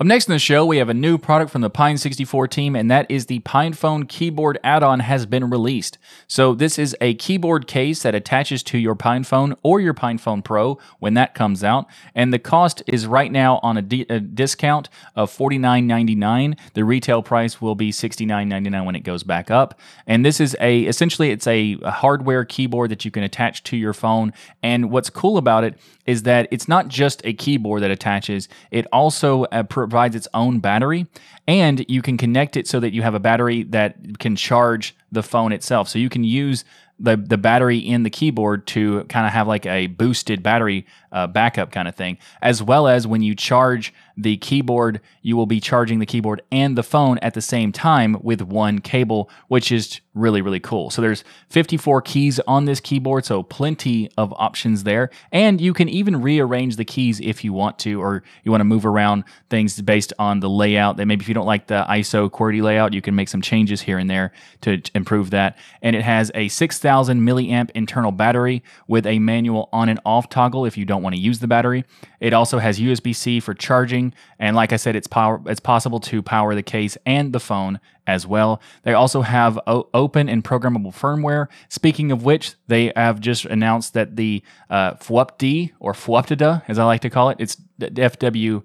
Up 0.00 0.06
next 0.06 0.28
in 0.28 0.32
the 0.32 0.38
show, 0.38 0.64
we 0.64 0.76
have 0.76 0.88
a 0.88 0.94
new 0.94 1.18
product 1.18 1.50
from 1.50 1.60
the 1.60 1.68
Pine 1.68 1.98
64 1.98 2.46
team, 2.46 2.76
and 2.76 2.88
that 2.88 3.10
is 3.10 3.26
the 3.26 3.40
PinePhone 3.40 4.08
keyboard 4.08 4.56
add-on 4.62 5.00
has 5.00 5.26
been 5.26 5.50
released. 5.50 5.98
So 6.28 6.54
this 6.54 6.78
is 6.78 6.96
a 7.00 7.14
keyboard 7.14 7.66
case 7.66 8.04
that 8.04 8.14
attaches 8.14 8.62
to 8.62 8.78
your 8.78 8.94
PinePhone 8.94 9.56
or 9.64 9.80
your 9.80 9.94
PinePhone 9.94 10.44
Pro 10.44 10.78
when 11.00 11.14
that 11.14 11.34
comes 11.34 11.64
out, 11.64 11.86
and 12.14 12.32
the 12.32 12.38
cost 12.38 12.80
is 12.86 13.08
right 13.08 13.32
now 13.32 13.58
on 13.64 13.76
a 13.76 13.82
discount 13.82 14.88
of 15.16 15.36
$49.99. 15.36 16.56
The 16.74 16.84
retail 16.84 17.20
price 17.20 17.60
will 17.60 17.74
be 17.74 17.90
$69.99 17.90 18.86
when 18.86 18.94
it 18.94 19.00
goes 19.00 19.24
back 19.24 19.50
up. 19.50 19.80
And 20.06 20.24
this 20.24 20.38
is 20.38 20.56
a 20.60 20.82
essentially 20.82 21.30
it's 21.32 21.48
a, 21.48 21.76
a 21.82 21.90
hardware 21.90 22.44
keyboard 22.44 22.92
that 22.92 23.04
you 23.04 23.10
can 23.10 23.24
attach 23.24 23.64
to 23.64 23.76
your 23.76 23.92
phone. 23.92 24.32
And 24.62 24.92
what's 24.92 25.10
cool 25.10 25.38
about 25.38 25.64
it 25.64 25.74
is 26.06 26.22
that 26.22 26.46
it's 26.52 26.68
not 26.68 26.86
just 26.86 27.20
a 27.24 27.32
keyboard 27.32 27.82
that 27.82 27.90
attaches; 27.90 28.48
it 28.70 28.86
also 28.92 29.42
uh, 29.46 29.64
provides 29.88 30.14
its 30.14 30.28
own 30.34 30.60
battery, 30.60 31.06
and 31.46 31.84
you 31.88 32.02
can 32.02 32.16
connect 32.16 32.56
it 32.56 32.68
so 32.68 32.80
that 32.80 32.92
you 32.92 33.02
have 33.02 33.14
a 33.14 33.20
battery 33.20 33.62
that 33.64 34.18
can 34.18 34.36
charge 34.36 34.94
the 35.10 35.22
phone 35.22 35.52
itself. 35.52 35.88
So 35.88 35.98
you 35.98 36.08
can 36.08 36.24
use 36.24 36.64
the 36.98 37.16
the 37.16 37.38
battery 37.38 37.78
in 37.78 38.02
the 38.02 38.10
keyboard 38.10 38.66
to 38.66 39.04
kind 39.04 39.26
of 39.26 39.32
have 39.32 39.46
like 39.46 39.66
a 39.66 39.86
boosted 39.86 40.42
battery 40.42 40.84
uh, 41.12 41.26
backup 41.26 41.70
kind 41.70 41.88
of 41.88 41.94
thing, 41.94 42.18
as 42.42 42.62
well 42.62 42.88
as 42.88 43.06
when 43.06 43.22
you 43.22 43.34
charge 43.34 43.94
the 44.18 44.36
keyboard, 44.38 45.00
you 45.22 45.36
will 45.36 45.46
be 45.46 45.60
charging 45.60 46.00
the 46.00 46.06
keyboard 46.06 46.42
and 46.50 46.76
the 46.76 46.82
phone 46.82 47.18
at 47.18 47.34
the 47.34 47.40
same 47.40 47.70
time 47.70 48.16
with 48.20 48.42
one 48.42 48.80
cable, 48.80 49.30
which 49.46 49.70
is 49.70 50.00
really, 50.12 50.42
really 50.42 50.58
cool. 50.58 50.90
So 50.90 51.00
there's 51.00 51.22
54 51.50 52.02
keys 52.02 52.40
on 52.40 52.64
this 52.64 52.80
keyboard, 52.80 53.24
so 53.24 53.44
plenty 53.44 54.10
of 54.18 54.34
options 54.36 54.82
there. 54.82 55.10
And 55.30 55.60
you 55.60 55.72
can 55.72 55.88
even 55.88 56.20
rearrange 56.20 56.74
the 56.74 56.84
keys 56.84 57.20
if 57.20 57.44
you 57.44 57.52
want 57.52 57.78
to, 57.80 58.02
or 58.02 58.24
you 58.42 58.50
want 58.50 58.60
to 58.60 58.64
move 58.64 58.84
around 58.84 59.22
things 59.50 59.80
based 59.80 60.12
on 60.18 60.40
the 60.40 60.50
layout. 60.50 60.96
That 60.96 61.06
maybe 61.06 61.22
if 61.22 61.28
you 61.28 61.34
don't 61.34 61.46
like 61.46 61.68
the 61.68 61.86
ISO 61.88 62.28
QWERTY 62.28 62.60
layout, 62.60 62.92
you 62.92 63.00
can 63.00 63.14
make 63.14 63.28
some 63.28 63.40
changes 63.40 63.82
here 63.82 63.98
and 63.98 64.10
there 64.10 64.32
to 64.62 64.82
improve 64.96 65.30
that. 65.30 65.56
And 65.80 65.94
it 65.94 66.02
has 66.02 66.32
a 66.34 66.48
6,000 66.48 67.20
milliamp 67.20 67.70
internal 67.76 68.10
battery 68.10 68.64
with 68.88 69.06
a 69.06 69.20
manual 69.20 69.68
on 69.72 69.88
and 69.88 70.00
off 70.04 70.28
toggle 70.28 70.66
if 70.66 70.76
you 70.76 70.84
don't 70.84 71.04
want 71.04 71.14
to 71.14 71.20
use 71.20 71.38
the 71.38 71.46
battery. 71.46 71.84
It 72.20 72.32
also 72.32 72.58
has 72.58 72.80
USB-C 72.80 73.40
for 73.40 73.54
charging, 73.54 74.12
and 74.38 74.56
like 74.56 74.72
I 74.72 74.76
said, 74.76 74.96
it's 74.96 75.06
power. 75.06 75.40
It's 75.46 75.60
possible 75.60 76.00
to 76.00 76.22
power 76.22 76.54
the 76.54 76.62
case 76.62 76.98
and 77.06 77.32
the 77.32 77.40
phone 77.40 77.78
as 78.06 78.26
well. 78.26 78.60
They 78.82 78.92
also 78.94 79.22
have 79.22 79.58
o- 79.66 79.88
open 79.94 80.28
and 80.28 80.42
programmable 80.42 80.94
firmware. 80.94 81.46
Speaking 81.68 82.10
of 82.10 82.24
which, 82.24 82.54
they 82.66 82.92
have 82.96 83.20
just 83.20 83.44
announced 83.44 83.94
that 83.94 84.16
the 84.16 84.42
uh, 84.68 84.94
FWUPD 84.94 85.72
or 85.78 85.92
FWUPTD, 85.92 86.62
as 86.68 86.78
I 86.78 86.84
like 86.84 87.02
to 87.02 87.10
call 87.10 87.30
it, 87.30 87.36
it's 87.40 87.56
FWP 87.80 88.62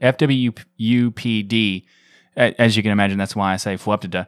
FWUPD. 0.00 1.84
As 2.36 2.76
you 2.76 2.82
can 2.82 2.92
imagine, 2.92 3.18
that's 3.18 3.36
why 3.36 3.52
I 3.52 3.56
say 3.56 3.74
FWUPTD 3.74 4.26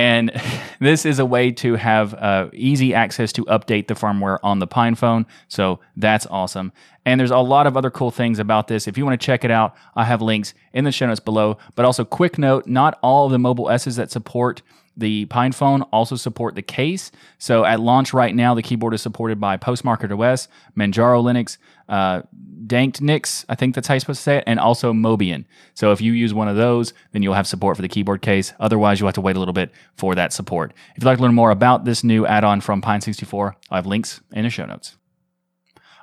and 0.00 0.32
this 0.80 1.04
is 1.04 1.18
a 1.18 1.26
way 1.26 1.52
to 1.52 1.74
have 1.74 2.14
uh, 2.14 2.48
easy 2.54 2.94
access 2.94 3.32
to 3.34 3.44
update 3.44 3.86
the 3.86 3.92
firmware 3.94 4.38
on 4.42 4.58
the 4.58 4.66
PinePhone. 4.66 5.26
So 5.48 5.80
that's 5.94 6.26
awesome. 6.26 6.72
And 7.04 7.20
there's 7.20 7.30
a 7.30 7.38
lot 7.38 7.66
of 7.66 7.76
other 7.76 7.90
cool 7.90 8.10
things 8.10 8.38
about 8.38 8.66
this. 8.68 8.88
If 8.88 8.96
you 8.96 9.04
want 9.04 9.20
to 9.20 9.24
check 9.24 9.44
it 9.44 9.50
out, 9.50 9.76
I 9.94 10.04
have 10.04 10.22
links 10.22 10.54
in 10.72 10.84
the 10.84 10.92
show 10.92 11.06
notes 11.06 11.20
below. 11.20 11.58
But 11.74 11.84
also, 11.84 12.06
quick 12.06 12.38
note 12.38 12.66
not 12.66 12.98
all 13.02 13.26
of 13.26 13.32
the 13.32 13.38
mobile 13.38 13.68
S's 13.68 13.96
that 13.96 14.10
support 14.10 14.62
the 14.96 15.26
PinePhone 15.26 15.86
also 15.92 16.16
support 16.16 16.54
the 16.54 16.62
case. 16.62 17.10
So 17.38 17.64
at 17.64 17.80
launch 17.80 18.12
right 18.12 18.34
now, 18.34 18.54
the 18.54 18.62
keyboard 18.62 18.94
is 18.94 19.02
supported 19.02 19.38
by 19.38 19.56
Postmarket 19.56 20.10
OS, 20.18 20.48
Manjaro 20.76 21.22
Linux, 21.22 21.58
uh, 21.88 22.22
DanctNIX, 22.66 23.46
I 23.48 23.54
think 23.54 23.74
that's 23.74 23.88
how 23.88 23.94
you're 23.94 24.00
supposed 24.00 24.20
to 24.20 24.24
say 24.24 24.36
it, 24.38 24.44
and 24.46 24.60
also 24.60 24.92
Mobian. 24.92 25.44
So 25.74 25.92
if 25.92 26.00
you 26.00 26.12
use 26.12 26.34
one 26.34 26.48
of 26.48 26.56
those, 26.56 26.92
then 27.12 27.22
you'll 27.22 27.34
have 27.34 27.46
support 27.46 27.76
for 27.76 27.82
the 27.82 27.88
keyboard 27.88 28.22
case. 28.22 28.52
Otherwise, 28.60 29.00
you'll 29.00 29.08
have 29.08 29.14
to 29.14 29.20
wait 29.20 29.36
a 29.36 29.38
little 29.38 29.54
bit 29.54 29.72
for 29.96 30.14
that 30.14 30.32
support. 30.32 30.72
If 30.96 31.02
you'd 31.02 31.06
like 31.06 31.18
to 31.18 31.22
learn 31.22 31.34
more 31.34 31.50
about 31.50 31.84
this 31.84 32.04
new 32.04 32.26
add-on 32.26 32.60
from 32.60 32.82
Pine64, 32.82 33.54
I 33.70 33.76
have 33.76 33.86
links 33.86 34.20
in 34.32 34.44
the 34.44 34.50
show 34.50 34.66
notes. 34.66 34.96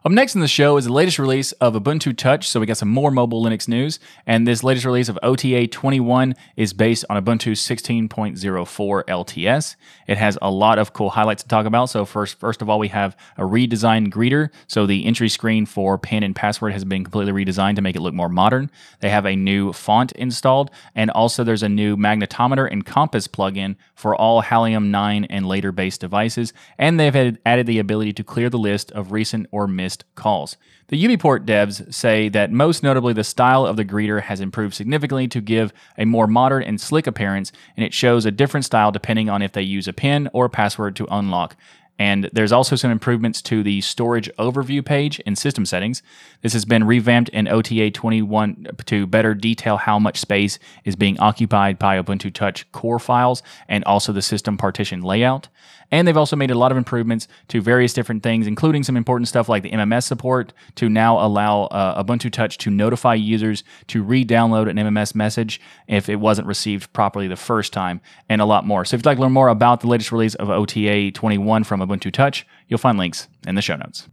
Up 0.08 0.13
next 0.13 0.36
in 0.36 0.39
the 0.39 0.48
show 0.48 0.78
is 0.78 0.86
the 0.86 0.93
latest 0.93 1.20
release 1.20 1.52
of 1.52 1.74
Ubuntu 1.74 2.15
Touch. 2.15 2.48
So 2.48 2.62
we 2.62 2.65
got 2.65 2.78
some 2.78 2.88
more 2.88 3.12
mobile 3.12 3.43
Linux 3.43 3.67
news, 3.67 4.00
and 4.26 4.48
this 4.48 4.63
latest 4.63 4.86
release 4.86 5.10
of 5.10 5.20
OTA 5.22 5.67
21 5.67 6.34
is 6.56 6.72
based 6.72 7.04
on 7.10 7.22
Ubuntu 7.22 7.52
16.04 7.52 9.04
LTS. 9.04 9.76
It 10.08 10.17
has 10.17 10.38
a 10.41 10.50
lot 10.50 10.80
of 10.80 10.93
cool 10.93 11.10
highlights 11.10 11.43
to 11.43 11.50
talk 11.50 11.65
about. 11.65 11.89
So 11.89 12.06
first, 12.06 12.39
first 12.39 12.62
of 12.62 12.70
all, 12.70 12.80
we 12.80 12.88
have 12.88 13.17
a 13.36 13.41
redesigned 13.41 14.08
greeter. 14.08 14.50
So 14.67 14.86
the 14.86 15.06
entry 15.06 15.28
screen 15.28 15.65
for 15.65 15.98
PIN 15.98 16.24
and 16.24 16.34
password 16.34 16.72
has 16.72 16.86
been 16.86 17.04
completely 17.04 17.34
redesigned 17.34 17.76
to 17.76 17.82
make 17.82 17.98
it 17.98 18.02
look 18.02 18.13
more 18.13 18.30
modern. 18.30 18.72
They 19.02 19.10
have 19.10 19.26
a 19.26 19.36
new 19.36 19.74
font 19.74 20.13
installed, 20.13 20.72
and 20.96 21.12
also 21.12 21.43
there's 21.43 21.63
a 21.63 21.67
new 21.67 21.98
magnetometer 21.98 22.72
and 22.72 22.86
compass 22.86 23.28
plugin 23.28 23.76
for 23.93 24.15
all 24.15 24.41
Halium 24.41 24.86
9 24.86 25.26
and 25.26 25.46
later 25.46 25.74
based 25.74 26.00
devices, 26.00 26.54
and 26.78 26.98
they've 26.98 27.38
added 27.46 27.67
the 27.67 27.80
ability 27.80 28.13
to 28.13 28.24
clear 28.24 28.50
the 28.50 28.58
list 28.58 28.89
of 28.93 29.12
recent 29.12 29.48
or 29.52 29.67
missed 29.67 29.97
calls. 30.16 30.58
The 30.90 31.04
UBport 31.04 31.46
devs 31.46 31.94
say 31.94 32.30
that 32.30 32.52
most 32.52 32.82
notably 32.82 33.14
the 33.14 33.24
style 33.24 33.66
of 33.66 33.76
the 33.76 33.84
greeter 33.84 34.22
has 34.22 34.40
improved 34.40 34.74
significantly 34.74 35.28
to 35.28 35.42
give 35.42 35.74
a 35.98 36.06
more 36.06 36.28
modern 36.28 36.64
and 36.64 36.80
slick 36.80 37.08
appearance, 37.08 37.52
and 37.76 37.86
it 37.86 37.94
shows 37.94 38.26
a 38.26 38.32
different 38.32 38.66
style 38.66 38.92
depending 38.92 39.30
on 39.30 39.42
if 39.42 39.52
they 39.52 39.62
use 39.62 39.88
a 39.88 39.94
PIN 39.94 40.30
or 40.32 40.46
a 40.46 40.50
password 40.50 40.96
to 40.96 41.08
unlock. 41.12 41.58
And 42.00 42.30
there's 42.32 42.52
also 42.52 42.76
some 42.76 42.92
improvements 42.92 43.42
to 43.44 43.64
the 43.64 43.82
storage 43.82 44.30
overview 44.38 44.86
page 44.86 45.20
in 45.22 45.36
system 45.36 45.66
settings. 45.66 46.04
This 46.42 46.54
has 46.54 46.64
been 46.64 46.84
revamped 46.84 47.30
in 47.30 47.48
OTA 47.48 47.92
21 47.92 48.68
to 48.86 49.08
better 49.08 49.34
detail 49.34 49.78
how 49.78 49.98
much 49.98 50.20
space 50.20 50.60
is 50.86 50.96
being 50.96 51.20
occupied 51.20 51.80
by 51.80 52.02
Ubuntu 52.02 52.32
Touch 52.34 52.72
core 52.72 53.00
files 53.00 53.42
and 53.68 53.84
also 53.86 54.14
the 54.14 54.22
system 54.22 54.58
partition 54.58 55.02
layout. 55.02 55.48
And 55.91 56.08
they've 56.08 56.17
also 56.17 56.36
made 56.36 56.52
a 56.52 56.58
lot 56.58 56.71
of 56.71 56.78
improvements 56.78 57.28
to 57.47 57.62
various 57.62 57.93
different 57.93 58.23
things, 58.23 58.45
including 58.45 58.84
some 58.84 58.97
important 58.97 59.28
stuff 59.28 59.47
like 59.47 59.63
the 59.63 59.71
MMS 59.71 60.04
support 60.04 60.52
to 60.76 60.89
now 60.89 61.23
allow 61.26 61.63
uh, 61.65 62.04
Ubuntu 62.04 62.32
Touch 62.32 62.58
to 62.60 62.69
notify 62.69 63.13
users 63.13 63.63
to 63.88 64.04
re 64.04 64.26
download 64.26 64.69
an 64.69 64.78
MMS 64.78 65.15
message 65.15 65.62
if 65.88 66.10
it 66.10 66.17
wasn't 66.17 66.47
received 66.47 66.91
properly 66.93 67.28
the 67.28 67.36
first 67.36 67.71
time, 67.71 68.02
and 68.28 68.41
a 68.41 68.45
lot 68.45 68.65
more. 68.65 68.84
So 68.84 68.95
if 68.95 69.00
you'd 69.00 69.06
like 69.06 69.17
to 69.17 69.21
learn 69.21 69.32
more 69.32 69.47
about 69.47 69.82
the 69.82 69.88
latest 69.88 70.12
release 70.12 70.36
of 70.36 70.50
OTA 70.50 71.12
21 71.12 71.63
from 71.63 71.80
Ubuntu 71.80 72.12
Touch, 72.12 72.45
you'll 72.67 72.78
find 72.78 72.97
links 72.97 73.28
in 73.45 73.56
the 73.56 73.62
show 73.62 73.76
notes. 73.76 74.08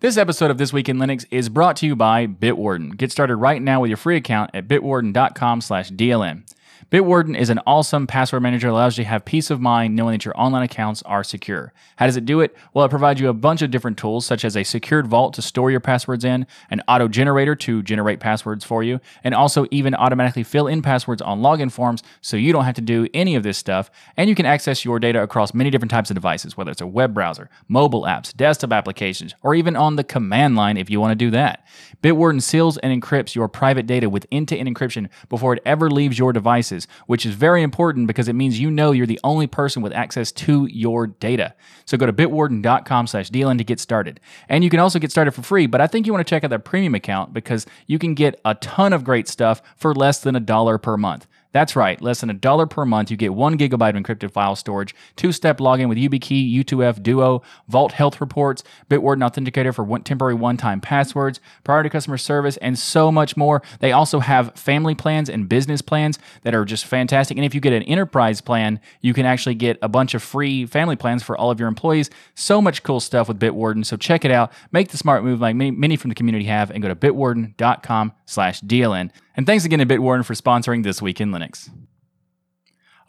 This 0.00 0.16
episode 0.16 0.50
of 0.50 0.56
This 0.56 0.72
Week 0.72 0.88
in 0.88 0.96
Linux 0.96 1.26
is 1.30 1.50
brought 1.50 1.76
to 1.76 1.86
you 1.86 1.94
by 1.94 2.26
Bitwarden. 2.26 2.96
Get 2.96 3.12
started 3.12 3.36
right 3.36 3.60
now 3.60 3.80
with 3.80 3.90
your 3.90 3.98
free 3.98 4.16
account 4.16 4.50
at 4.54 4.66
bitwarden.com/dln. 4.66 6.42
Bitwarden 6.90 7.38
is 7.38 7.50
an 7.50 7.60
awesome 7.68 8.08
password 8.08 8.42
manager 8.42 8.66
that 8.66 8.72
allows 8.72 8.98
you 8.98 9.04
to 9.04 9.10
have 9.10 9.24
peace 9.24 9.48
of 9.48 9.60
mind 9.60 9.94
knowing 9.94 10.14
that 10.14 10.24
your 10.24 10.36
online 10.36 10.64
accounts 10.64 11.02
are 11.02 11.22
secure. 11.22 11.72
How 11.94 12.06
does 12.06 12.16
it 12.16 12.24
do 12.24 12.40
it? 12.40 12.56
Well, 12.74 12.84
it 12.84 12.88
provides 12.88 13.20
you 13.20 13.28
a 13.28 13.32
bunch 13.32 13.62
of 13.62 13.70
different 13.70 13.96
tools, 13.96 14.26
such 14.26 14.44
as 14.44 14.56
a 14.56 14.64
secured 14.64 15.06
vault 15.06 15.32
to 15.34 15.42
store 15.42 15.70
your 15.70 15.78
passwords 15.78 16.24
in, 16.24 16.48
an 16.68 16.82
auto 16.88 17.06
generator 17.06 17.54
to 17.54 17.84
generate 17.84 18.18
passwords 18.18 18.64
for 18.64 18.82
you, 18.82 18.98
and 19.22 19.36
also 19.36 19.68
even 19.70 19.94
automatically 19.94 20.42
fill 20.42 20.66
in 20.66 20.82
passwords 20.82 21.22
on 21.22 21.40
login 21.40 21.70
forms 21.70 22.02
so 22.20 22.36
you 22.36 22.52
don't 22.52 22.64
have 22.64 22.74
to 22.74 22.80
do 22.80 23.06
any 23.14 23.36
of 23.36 23.44
this 23.44 23.56
stuff. 23.56 23.88
And 24.16 24.28
you 24.28 24.34
can 24.34 24.46
access 24.46 24.84
your 24.84 24.98
data 24.98 25.22
across 25.22 25.54
many 25.54 25.70
different 25.70 25.92
types 25.92 26.10
of 26.10 26.14
devices, 26.14 26.56
whether 26.56 26.72
it's 26.72 26.80
a 26.80 26.88
web 26.88 27.14
browser, 27.14 27.50
mobile 27.68 28.02
apps, 28.02 28.36
desktop 28.36 28.72
applications, 28.72 29.36
or 29.42 29.54
even 29.54 29.76
on 29.76 29.94
the 29.94 30.02
command 30.02 30.56
line 30.56 30.76
if 30.76 30.90
you 30.90 30.98
want 30.98 31.12
to 31.12 31.14
do 31.14 31.30
that. 31.30 31.64
Bitwarden 32.02 32.42
seals 32.42 32.78
and 32.78 33.00
encrypts 33.00 33.36
your 33.36 33.46
private 33.46 33.86
data 33.86 34.10
with 34.10 34.26
end 34.32 34.48
to 34.48 34.56
end 34.56 34.68
encryption 34.68 35.08
before 35.28 35.54
it 35.54 35.62
ever 35.64 35.88
leaves 35.88 36.18
your 36.18 36.32
devices 36.32 36.79
devices, 36.80 37.04
which 37.06 37.26
is 37.26 37.34
very 37.34 37.62
important 37.62 38.06
because 38.06 38.28
it 38.28 38.34
means 38.34 38.60
you 38.60 38.70
know 38.70 38.92
you're 38.92 39.06
the 39.06 39.20
only 39.24 39.46
person 39.46 39.82
with 39.82 39.92
access 39.92 40.32
to 40.32 40.66
your 40.66 41.06
data. 41.06 41.54
So 41.84 41.96
go 41.96 42.06
to 42.06 42.12
bitwarden.com 42.12 43.06
slash 43.06 43.30
DLN 43.30 43.58
to 43.58 43.64
get 43.64 43.80
started. 43.80 44.20
And 44.48 44.64
you 44.64 44.70
can 44.70 44.80
also 44.80 44.98
get 44.98 45.10
started 45.10 45.32
for 45.32 45.42
free, 45.42 45.66
but 45.66 45.80
I 45.80 45.86
think 45.86 46.06
you 46.06 46.12
want 46.12 46.26
to 46.26 46.30
check 46.30 46.44
out 46.44 46.50
their 46.50 46.58
premium 46.58 46.94
account 46.94 47.32
because 47.32 47.66
you 47.86 47.98
can 47.98 48.14
get 48.14 48.40
a 48.44 48.54
ton 48.54 48.92
of 48.92 49.04
great 49.04 49.28
stuff 49.28 49.62
for 49.76 49.94
less 49.94 50.20
than 50.20 50.36
a 50.36 50.40
dollar 50.40 50.78
per 50.78 50.96
month. 50.96 51.26
That's 51.52 51.74
right, 51.74 52.00
less 52.00 52.20
than 52.20 52.30
a 52.30 52.34
dollar 52.34 52.66
per 52.66 52.84
month, 52.84 53.10
you 53.10 53.16
get 53.16 53.34
one 53.34 53.58
gigabyte 53.58 53.96
of 53.96 54.02
encrypted 54.02 54.30
file 54.30 54.54
storage, 54.54 54.94
two 55.16 55.32
step 55.32 55.58
login 55.58 55.88
with 55.88 55.98
YubiKey, 55.98 56.54
U2F, 56.64 57.02
Duo, 57.02 57.42
Vault 57.68 57.92
Health 57.92 58.20
Reports, 58.20 58.62
Bitwarden 58.88 59.28
Authenticator 59.28 59.74
for 59.74 59.82
one, 59.82 60.02
temporary 60.02 60.34
one 60.34 60.56
time 60.56 60.80
passwords, 60.80 61.40
priority 61.64 61.90
customer 61.90 62.18
service, 62.18 62.56
and 62.58 62.78
so 62.78 63.10
much 63.10 63.36
more. 63.36 63.62
They 63.80 63.90
also 63.90 64.20
have 64.20 64.54
family 64.54 64.94
plans 64.94 65.28
and 65.28 65.48
business 65.48 65.82
plans 65.82 66.20
that 66.42 66.54
are 66.54 66.64
just 66.64 66.84
fantastic. 66.84 67.36
And 67.36 67.44
if 67.44 67.54
you 67.54 67.60
get 67.60 67.72
an 67.72 67.82
enterprise 67.82 68.40
plan, 68.40 68.78
you 69.00 69.12
can 69.12 69.26
actually 69.26 69.56
get 69.56 69.76
a 69.82 69.88
bunch 69.88 70.14
of 70.14 70.22
free 70.22 70.66
family 70.66 70.96
plans 70.96 71.22
for 71.22 71.36
all 71.36 71.50
of 71.50 71.58
your 71.58 71.68
employees. 71.68 72.10
So 72.34 72.62
much 72.62 72.84
cool 72.84 73.00
stuff 73.00 73.26
with 73.26 73.40
Bitwarden. 73.40 73.84
So 73.84 73.96
check 73.96 74.24
it 74.24 74.30
out. 74.30 74.52
Make 74.70 74.90
the 74.90 74.96
smart 74.96 75.24
move 75.24 75.40
like 75.40 75.56
many, 75.56 75.72
many 75.72 75.96
from 75.96 76.10
the 76.10 76.14
community 76.14 76.44
have 76.44 76.70
and 76.70 76.80
go 76.80 76.88
to 76.88 76.94
bitwarden.com 76.94 78.12
slash 78.26 78.60
DLN. 78.60 79.10
And 79.40 79.46
thanks 79.46 79.64
again 79.64 79.78
to 79.78 79.86
Bitwarden 79.86 80.22
for 80.22 80.34
sponsoring 80.34 80.82
This 80.82 81.00
Week 81.00 81.18
in 81.18 81.30
Linux. 81.30 81.70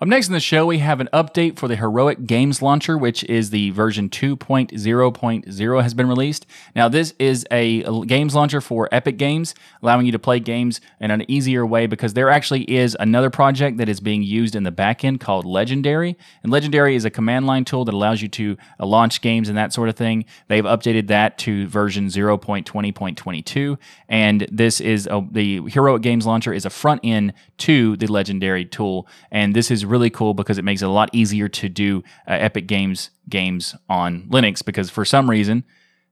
Up 0.01 0.07
next 0.07 0.25
in 0.25 0.33
the 0.33 0.39
show, 0.39 0.65
we 0.65 0.79
have 0.79 0.99
an 0.99 1.09
update 1.13 1.59
for 1.59 1.67
the 1.67 1.75
Heroic 1.75 2.25
Games 2.25 2.63
Launcher, 2.63 2.97
which 2.97 3.23
is 3.25 3.51
the 3.51 3.69
version 3.69 4.09
2.0.0 4.09 5.83
has 5.83 5.93
been 5.93 6.07
released. 6.07 6.47
Now, 6.75 6.89
this 6.89 7.13
is 7.19 7.45
a 7.51 7.83
games 8.05 8.33
launcher 8.33 8.61
for 8.61 8.89
Epic 8.91 9.17
Games, 9.17 9.53
allowing 9.83 10.07
you 10.07 10.11
to 10.11 10.17
play 10.17 10.39
games 10.39 10.81
in 10.99 11.11
an 11.11 11.23
easier 11.29 11.67
way 11.67 11.85
because 11.85 12.15
there 12.15 12.31
actually 12.31 12.63
is 12.63 12.97
another 12.99 13.29
project 13.29 13.77
that 13.77 13.87
is 13.87 13.99
being 13.99 14.23
used 14.23 14.55
in 14.55 14.63
the 14.63 14.71
backend 14.71 15.19
called 15.19 15.45
Legendary. 15.45 16.17
And 16.41 16.51
Legendary 16.51 16.95
is 16.95 17.05
a 17.05 17.11
command 17.11 17.45
line 17.45 17.63
tool 17.63 17.85
that 17.85 17.93
allows 17.93 18.23
you 18.23 18.27
to 18.29 18.57
uh, 18.79 18.87
launch 18.87 19.21
games 19.21 19.49
and 19.49 19.57
that 19.59 19.71
sort 19.71 19.87
of 19.87 19.95
thing. 19.95 20.25
They've 20.47 20.63
updated 20.63 21.09
that 21.09 21.37
to 21.39 21.67
version 21.67 22.07
0.20.22. 22.07 23.77
And 24.09 24.47
this 24.51 24.81
is 24.81 25.05
a, 25.11 25.23
the 25.29 25.61
Heroic 25.69 26.01
Games 26.01 26.25
Launcher 26.25 26.53
is 26.53 26.65
a 26.65 26.71
front 26.71 27.01
end 27.03 27.33
to 27.59 27.97
the 27.97 28.07
Legendary 28.07 28.65
tool. 28.65 29.07
And 29.29 29.55
this 29.55 29.69
is 29.69 29.90
really 29.91 30.09
cool 30.09 30.33
because 30.33 30.57
it 30.57 30.63
makes 30.65 30.81
it 30.81 30.85
a 30.85 30.89
lot 30.89 31.09
easier 31.13 31.47
to 31.47 31.69
do 31.69 32.03
uh, 32.27 32.31
Epic 32.31 32.67
Games 32.67 33.11
games 33.29 33.75
on 33.89 34.23
Linux 34.29 34.63
because 34.65 34.89
for 34.89 35.05
some 35.05 35.29
reason 35.29 35.63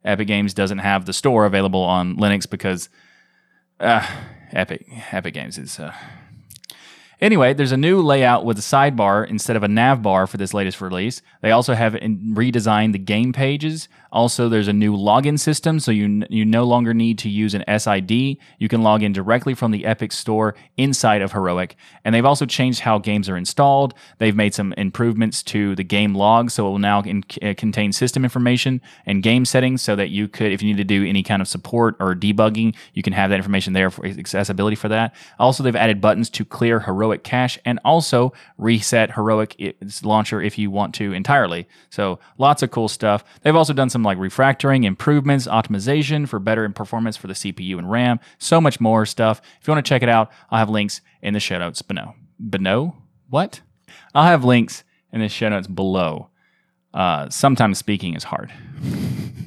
Epic 0.04 0.28
Games 0.28 0.54
doesn't 0.54 0.80
have 0.80 1.06
the 1.06 1.14
store 1.14 1.46
available 1.46 1.82
on 1.82 2.16
Linux 2.18 2.50
because 2.50 2.90
uh, 3.80 4.06
Epic 4.52 4.86
Epic 5.12 5.34
Games 5.34 5.58
is 5.58 5.80
uh, 5.80 5.94
Anyway, 7.22 7.54
there's 7.54 7.74
a 7.74 7.78
new 7.78 8.02
layout 8.02 8.46
with 8.46 8.58
a 8.58 8.62
sidebar 8.62 9.28
instead 9.28 9.58
of 9.58 9.64
a 9.64 9.68
nav 9.68 10.02
bar 10.02 10.26
for 10.26 10.38
this 10.38 10.54
latest 10.54 10.80
release. 10.80 11.22
They 11.42 11.52
also 11.52 11.74
have 11.74 11.94
redesigned 11.94 12.94
the 12.94 13.00
game 13.00 13.34
pages. 13.34 13.90
Also, 14.12 14.48
there's 14.48 14.70
a 14.70 14.74
new 14.74 14.96
login 14.96 15.38
system, 15.38 15.80
so 15.80 15.92
you 15.92 16.24
you 16.30 16.46
no 16.46 16.64
longer 16.64 16.94
need 16.94 17.18
to 17.20 17.30
use 17.30 17.54
an 17.54 17.64
SID. 17.78 18.12
You 18.58 18.68
can 18.70 18.82
log 18.82 19.04
in 19.04 19.12
directly 19.12 19.54
from 19.54 19.72
the 19.72 19.86
Epic 19.86 20.14
Store 20.14 20.56
inside 20.78 21.22
of 21.22 21.34
Heroic. 21.34 21.76
And 22.06 22.16
they've 22.16 22.26
also 22.26 22.46
changed 22.46 22.80
how 22.80 22.98
games 23.00 23.28
are 23.28 23.38
installed. 23.38 23.94
They've 24.18 24.36
made 24.36 24.54
some 24.54 24.74
improvements 24.78 25.44
to 25.44 25.76
the 25.76 25.84
game 25.84 26.16
log, 26.16 26.52
so 26.52 26.68
it 26.68 26.70
will 26.72 26.80
now 26.80 27.02
in, 27.02 27.24
uh, 27.44 27.54
contain 27.58 27.92
system 27.92 28.24
information 28.24 28.82
and 29.06 29.22
game 29.22 29.44
settings, 29.44 29.82
so 29.82 29.96
that 29.98 30.10
you 30.10 30.28
could, 30.30 30.54
if 30.54 30.64
you 30.64 30.70
need 30.70 30.78
to 30.78 30.84
do 30.86 31.06
any 31.06 31.22
kind 31.22 31.42
of 31.42 31.48
support 31.50 31.96
or 32.00 32.16
debugging, 32.16 32.76
you 32.94 33.04
can 33.04 33.14
have 33.14 33.30
that 33.30 33.36
information 33.36 33.74
there 33.74 33.92
for 33.92 34.06
accessibility 34.06 34.76
for 34.76 34.88
that. 34.88 35.14
Also, 35.38 35.64
they've 35.64 35.76
added 35.76 36.00
buttons 36.00 36.30
to 36.32 36.46
clear 36.46 36.80
Heroic 36.80 37.09
heroic 37.10 37.24
cache 37.24 37.58
and 37.66 37.80
also 37.84 38.32
reset 38.58 39.12
heroic 39.16 39.56
launcher 40.04 40.42
if 40.42 40.58
you 40.58 40.70
want 40.70 40.94
to 40.96 41.14
entirely. 41.14 41.68
So 41.90 42.20
lots 42.38 42.62
of 42.62 42.70
cool 42.70 42.88
stuff. 42.88 43.24
They've 43.42 43.56
also 43.56 43.74
done 43.74 43.90
some 43.90 44.04
like 44.04 44.20
refactoring, 44.20 44.86
improvements, 44.86 45.48
optimization 45.48 46.28
for 46.28 46.40
better 46.40 46.70
performance 46.70 47.18
for 47.18 47.28
the 47.28 47.34
CPU 47.34 47.80
and 47.80 47.90
RAM. 47.90 48.20
So 48.38 48.62
much 48.62 48.80
more 48.80 49.06
stuff. 49.06 49.42
If 49.60 49.68
you 49.68 49.74
want 49.74 49.84
to 49.84 49.90
check 49.90 50.04
it 50.04 50.10
out, 50.10 50.32
I'll 50.52 50.60
have 50.60 50.70
links 50.70 51.02
in 51.22 51.34
the 51.34 51.40
show 51.40 51.58
notes 51.58 51.82
below. 51.82 52.14
Below? 52.50 52.96
What? 53.30 53.62
I'll 54.14 54.26
have 54.26 54.46
links 54.46 54.84
in 55.12 55.22
the 55.22 55.30
show 55.30 55.50
notes 55.50 55.68
below. 55.68 56.30
Uh, 56.94 57.30
sometimes 57.30 57.80
speaking 57.80 58.16
is 58.16 58.26
hard. 58.26 58.52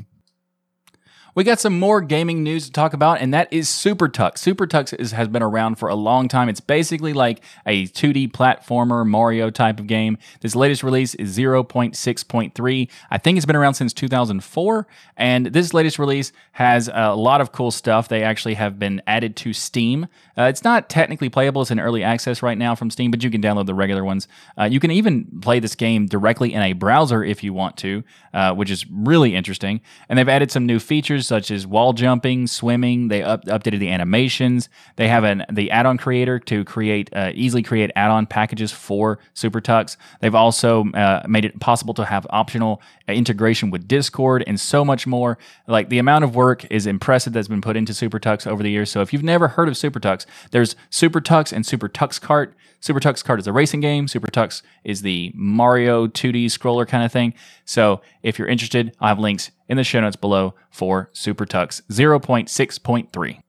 We 1.35 1.45
got 1.45 1.59
some 1.59 1.79
more 1.79 2.03
gaming 2.03 2.42
news 2.42 2.66
to 2.66 2.73
talk 2.73 2.92
about, 2.92 3.23
and 3.23 3.33
that 3.33 3.51
is 3.51 3.66
Super 3.66 4.07
Tux. 4.07 4.37
Super 4.37 4.66
Tux 4.66 5.12
has 5.12 5.29
been 5.29 5.42
around 5.42 5.77
for 5.77 5.88
a 5.88 5.95
long 5.95 6.29
time. 6.29 6.51
It's 6.51 6.61
basically 6.61 7.14
like 7.14 7.42
a 7.64 7.87
2D 7.87 8.33
platformer 8.33 9.07
Mario 9.07 9.49
type 9.49 9.81
of 9.81 9.87
game. 9.87 10.18
This 10.42 10.55
latest 10.55 10.83
release 10.83 11.14
is 11.14 11.35
0.6.3. 11.35 12.90
I 13.11 13.16
think 13.16 13.38
it's 13.38 13.47
been 13.47 13.57
around 13.57 13.75
since 13.75 13.95
2004, 13.95 14.87
and 15.16 15.47
this 15.47 15.73
latest 15.73 15.99
release 15.99 16.33
has 16.53 16.90
a 16.92 17.14
lot 17.14 17.40
of 17.40 17.51
cool 17.51 17.71
stuff. 17.71 18.09
They 18.09 18.23
actually 18.23 18.55
have 18.55 18.79
been 18.79 19.01
added 19.07 19.35
to 19.37 19.55
Steam. 19.55 20.09
Uh, 20.37 20.42
it's 20.42 20.64
not 20.64 20.90
technically 20.90 21.31
playable, 21.31 21.62
it's 21.62 21.71
in 21.71 21.81
early 21.81 22.03
access 22.03 22.42
right 22.42 22.59
now 22.59 22.75
from 22.75 22.90
Steam, 22.90 23.11
but 23.11 23.25
you 23.25 23.31
can 23.31 23.40
download 23.40 23.64
the 23.64 23.75
regular 23.75 24.05
ones. 24.05 24.29
Uh, 24.61 24.64
you 24.64 24.81
can 24.81 24.90
even 24.90 25.25
play 25.40 25.61
this 25.61 25.77
game 25.77 26.05
directly 26.05 26.53
in 26.53 26.61
a 26.61 26.75
browser 26.75 27.25
if 27.25 27.42
you 27.42 27.55
want 27.55 27.79
to, 27.79 28.05
uh, 28.35 28.53
which 28.53 28.71
is 28.71 28.85
really 28.90 29.35
interesting. 29.35 29.81
And 30.11 30.18
they've 30.18 30.29
added 30.29 30.51
some 30.51 30.66
new 30.66 30.79
features 30.79 31.21
features 31.22 31.26
such 31.26 31.50
as 31.50 31.66
wall 31.66 31.92
jumping, 31.92 32.46
swimming. 32.46 33.08
They 33.08 33.22
up, 33.22 33.44
updated 33.44 33.78
the 33.78 33.90
animations. 33.90 34.68
They 34.96 35.08
have 35.08 35.24
an 35.24 35.44
the 35.50 35.70
add-on 35.70 35.98
creator 35.98 36.38
to 36.40 36.64
create 36.64 37.11
uh, 37.14 37.32
easily 37.35 37.62
create 37.62 37.90
add-on 37.96 38.26
packages 38.26 38.72
for 38.72 39.18
SuperTux. 39.35 39.96
They've 40.20 40.35
also 40.35 40.90
uh, 40.92 41.22
made 41.28 41.44
it 41.44 41.58
possible 41.61 41.94
to 41.94 42.04
have 42.04 42.26
optional 42.30 42.80
integration 43.08 43.70
with 43.70 43.87
Discord 43.88 44.44
and 44.46 44.58
so 44.58 44.85
much 44.85 45.06
more. 45.06 45.38
Like 45.66 45.88
the 45.88 45.98
amount 45.98 46.24
of 46.24 46.35
work 46.35 46.64
is 46.70 46.87
impressive 46.87 47.32
that's 47.32 47.48
been 47.48 47.61
put 47.61 47.76
into 47.76 47.92
SuperTux 47.92 48.46
over 48.46 48.62
the 48.62 48.70
years. 48.70 48.90
So 48.90 49.00
if 49.00 49.12
you've 49.12 49.22
never 49.24 49.48
heard 49.48 49.68
of 49.68 49.74
SuperTux, 49.74 50.26
there's 50.50 50.76
SuperTux 50.90 51.52
and 51.52 51.64
SuperTux 51.64 52.20
Kart. 52.20 52.52
SuperTux 52.80 53.22
Kart 53.24 53.38
is 53.38 53.46
a 53.46 53.52
racing 53.52 53.80
game. 53.80 54.06
SuperTux 54.06 54.62
is 54.82 55.02
the 55.02 55.32
Mario 55.37 56.08
2D 56.08 56.46
scroller 56.46 56.87
kind 56.87 57.04
of 57.04 57.12
thing. 57.12 57.32
So 57.64 58.00
if 58.22 58.38
you're 58.38 58.48
interested, 58.48 58.92
I'll 59.00 59.08
have 59.08 59.20
links 59.20 59.52
in 59.72 59.78
the 59.78 59.85
show 59.85 60.00
notes 60.02 60.16
below 60.16 60.54
for 60.70 61.08
SuperTux 61.14 61.80
0.6.3. 61.90 63.41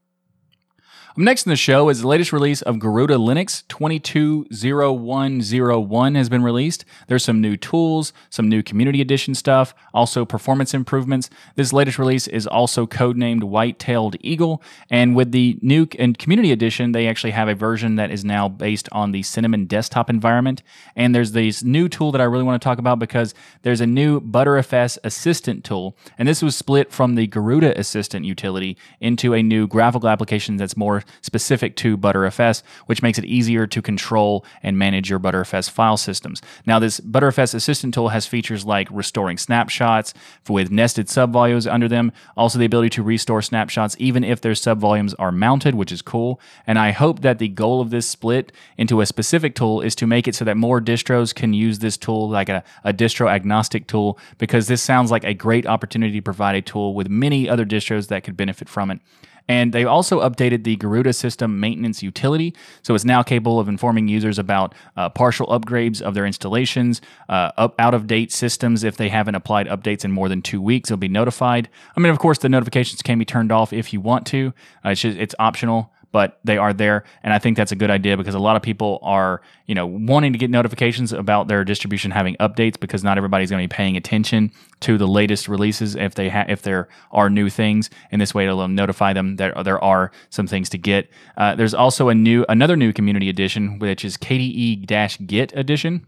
Next 1.15 1.45
in 1.45 1.51
the 1.51 1.55
show 1.55 1.89
is 1.89 2.01
the 2.01 2.07
latest 2.07 2.33
release 2.33 2.63
of 2.63 2.79
Garuda 2.79 3.17
Linux 3.17 3.61
220101 3.67 6.15
has 6.15 6.27
been 6.27 6.41
released. 6.41 6.85
There's 7.05 7.23
some 7.23 7.39
new 7.39 7.55
tools, 7.55 8.13
some 8.31 8.49
new 8.49 8.63
community 8.63 8.99
edition 8.99 9.35
stuff, 9.35 9.75
also 9.93 10.25
performance 10.25 10.73
improvements. 10.73 11.29
This 11.53 11.71
latest 11.71 11.99
release 11.99 12.27
is 12.27 12.47
also 12.47 12.87
codenamed 12.87 13.43
White-tailed 13.43 14.15
Eagle, 14.21 14.63
and 14.89 15.15
with 15.15 15.31
the 15.31 15.59
new 15.61 15.87
and 15.99 16.17
community 16.17 16.51
edition, 16.51 16.93
they 16.93 17.07
actually 17.07 17.29
have 17.29 17.47
a 17.47 17.53
version 17.53 17.95
that 17.97 18.09
is 18.09 18.25
now 18.25 18.49
based 18.49 18.89
on 18.91 19.11
the 19.11 19.21
Cinnamon 19.21 19.65
desktop 19.65 20.09
environment. 20.09 20.63
And 20.95 21.13
there's 21.13 21.33
this 21.33 21.63
new 21.63 21.89
tool 21.89 22.11
that 22.13 22.21
I 22.21 22.23
really 22.23 22.43
want 22.43 22.59
to 22.59 22.65
talk 22.65 22.79
about 22.79 22.97
because 22.97 23.35
there's 23.61 23.81
a 23.81 23.85
new 23.85 24.19
Btrfs 24.19 24.97
assistant 25.03 25.63
tool, 25.63 25.95
and 26.17 26.27
this 26.27 26.41
was 26.41 26.55
split 26.55 26.91
from 26.91 27.13
the 27.13 27.27
Garuda 27.27 27.79
assistant 27.79 28.25
utility 28.25 28.75
into 28.99 29.35
a 29.35 29.43
new 29.43 29.67
graphical 29.67 30.09
application 30.09 30.57
that's 30.57 30.75
more 30.75 31.02
specific 31.21 31.75
to 31.77 31.97
ButterFS, 31.97 32.63
which 32.85 33.01
makes 33.01 33.17
it 33.17 33.25
easier 33.25 33.67
to 33.67 33.81
control 33.81 34.45
and 34.61 34.77
manage 34.77 35.09
your 35.09 35.19
ButterFS 35.19 35.69
file 35.69 35.97
systems. 35.97 36.41
Now, 36.65 36.79
this 36.79 36.99
ButterFS 36.99 37.53
Assistant 37.53 37.93
tool 37.93 38.09
has 38.09 38.25
features 38.25 38.65
like 38.65 38.87
restoring 38.91 39.37
snapshots 39.37 40.13
with 40.47 40.71
nested 40.71 41.07
subvolumes 41.07 41.71
under 41.71 41.87
them, 41.87 42.11
also 42.35 42.59
the 42.59 42.65
ability 42.65 42.89
to 42.91 43.03
restore 43.03 43.41
snapshots 43.41 43.95
even 43.99 44.23
if 44.23 44.41
their 44.41 44.53
subvolumes 44.53 45.13
are 45.19 45.31
mounted, 45.31 45.75
which 45.75 45.91
is 45.91 46.01
cool. 46.01 46.39
And 46.67 46.77
I 46.79 46.91
hope 46.91 47.21
that 47.21 47.39
the 47.39 47.49
goal 47.49 47.81
of 47.81 47.89
this 47.89 48.07
split 48.07 48.51
into 48.77 49.01
a 49.01 49.05
specific 49.05 49.55
tool 49.55 49.81
is 49.81 49.95
to 49.95 50.07
make 50.07 50.27
it 50.27 50.35
so 50.35 50.45
that 50.45 50.57
more 50.57 50.81
distros 50.81 51.33
can 51.33 51.53
use 51.53 51.79
this 51.79 51.97
tool 51.97 52.29
like 52.29 52.49
a, 52.49 52.63
a 52.83 52.93
distro 52.93 53.29
agnostic 53.29 53.87
tool, 53.87 54.19
because 54.37 54.67
this 54.67 54.81
sounds 54.81 55.11
like 55.11 55.23
a 55.23 55.33
great 55.33 55.65
opportunity 55.65 56.19
to 56.19 56.21
provide 56.21 56.55
a 56.55 56.61
tool 56.61 56.93
with 56.93 57.09
many 57.09 57.49
other 57.49 57.65
distros 57.65 58.07
that 58.07 58.23
could 58.23 58.37
benefit 58.37 58.69
from 58.69 58.91
it. 58.91 58.99
And 59.47 59.73
they 59.73 59.83
also 59.83 60.21
updated 60.21 60.63
the 60.63 60.75
Garuda 60.75 61.13
system 61.13 61.59
maintenance 61.59 62.01
utility. 62.01 62.55
So 62.81 62.95
it's 62.95 63.05
now 63.05 63.23
capable 63.23 63.59
of 63.59 63.67
informing 63.67 64.07
users 64.07 64.39
about 64.39 64.73
uh, 64.95 65.09
partial 65.09 65.47
upgrades 65.47 66.01
of 66.01 66.13
their 66.13 66.25
installations, 66.25 67.01
uh, 67.29 67.51
up, 67.57 67.75
out 67.79 67.93
of 67.93 68.07
date 68.07 68.31
systems. 68.31 68.83
If 68.83 68.97
they 68.97 69.09
haven't 69.09 69.35
applied 69.35 69.67
updates 69.67 70.05
in 70.05 70.11
more 70.11 70.29
than 70.29 70.41
two 70.41 70.61
weeks, 70.61 70.89
they'll 70.89 70.97
be 70.97 71.07
notified. 71.07 71.69
I 71.95 71.99
mean, 71.99 72.11
of 72.11 72.19
course, 72.19 72.39
the 72.39 72.49
notifications 72.49 73.01
can 73.01 73.19
be 73.19 73.25
turned 73.25 73.51
off 73.51 73.73
if 73.73 73.93
you 73.93 74.01
want 74.01 74.25
to, 74.27 74.53
uh, 74.85 74.89
it's, 74.89 75.01
just, 75.01 75.17
it's 75.17 75.35
optional 75.39 75.92
but 76.13 76.39
they 76.45 76.57
are 76.57 76.71
there. 76.71 77.03
And 77.23 77.33
I 77.33 77.39
think 77.39 77.57
that's 77.57 77.73
a 77.73 77.75
good 77.75 77.89
idea 77.89 78.15
because 78.15 78.35
a 78.35 78.39
lot 78.39 78.55
of 78.55 78.61
people 78.61 78.99
are, 79.01 79.41
you 79.65 79.75
know, 79.75 79.87
wanting 79.87 80.31
to 80.31 80.37
get 80.37 80.49
notifications 80.49 81.11
about 81.11 81.49
their 81.49 81.65
distribution 81.65 82.11
having 82.11 82.35
updates 82.35 82.79
because 82.79 83.03
not 83.03 83.17
everybody's 83.17 83.49
going 83.49 83.61
to 83.61 83.67
be 83.67 83.75
paying 83.75 83.97
attention 83.97 84.51
to 84.81 84.97
the 84.97 85.07
latest 85.07 85.49
releases 85.49 85.95
if 85.95 86.13
they 86.13 86.29
ha- 86.29 86.45
if 86.47 86.61
there 86.61 86.87
are 87.11 87.29
new 87.29 87.49
things. 87.49 87.89
In 88.11 88.19
this 88.19 88.33
way, 88.33 88.45
it'll 88.45 88.67
notify 88.67 89.11
them 89.11 89.37
that 89.37 89.65
there 89.65 89.83
are 89.83 90.11
some 90.29 90.45
things 90.45 90.69
to 90.69 90.77
get. 90.77 91.09
Uh, 91.35 91.55
there's 91.55 91.73
also 91.73 92.09
a 92.09 92.15
new 92.15 92.45
another 92.47 92.77
new 92.77 92.93
community 92.93 93.27
edition, 93.27 93.79
which 93.79 94.05
is 94.05 94.15
KDE-Git 94.15 95.51
edition. 95.55 96.05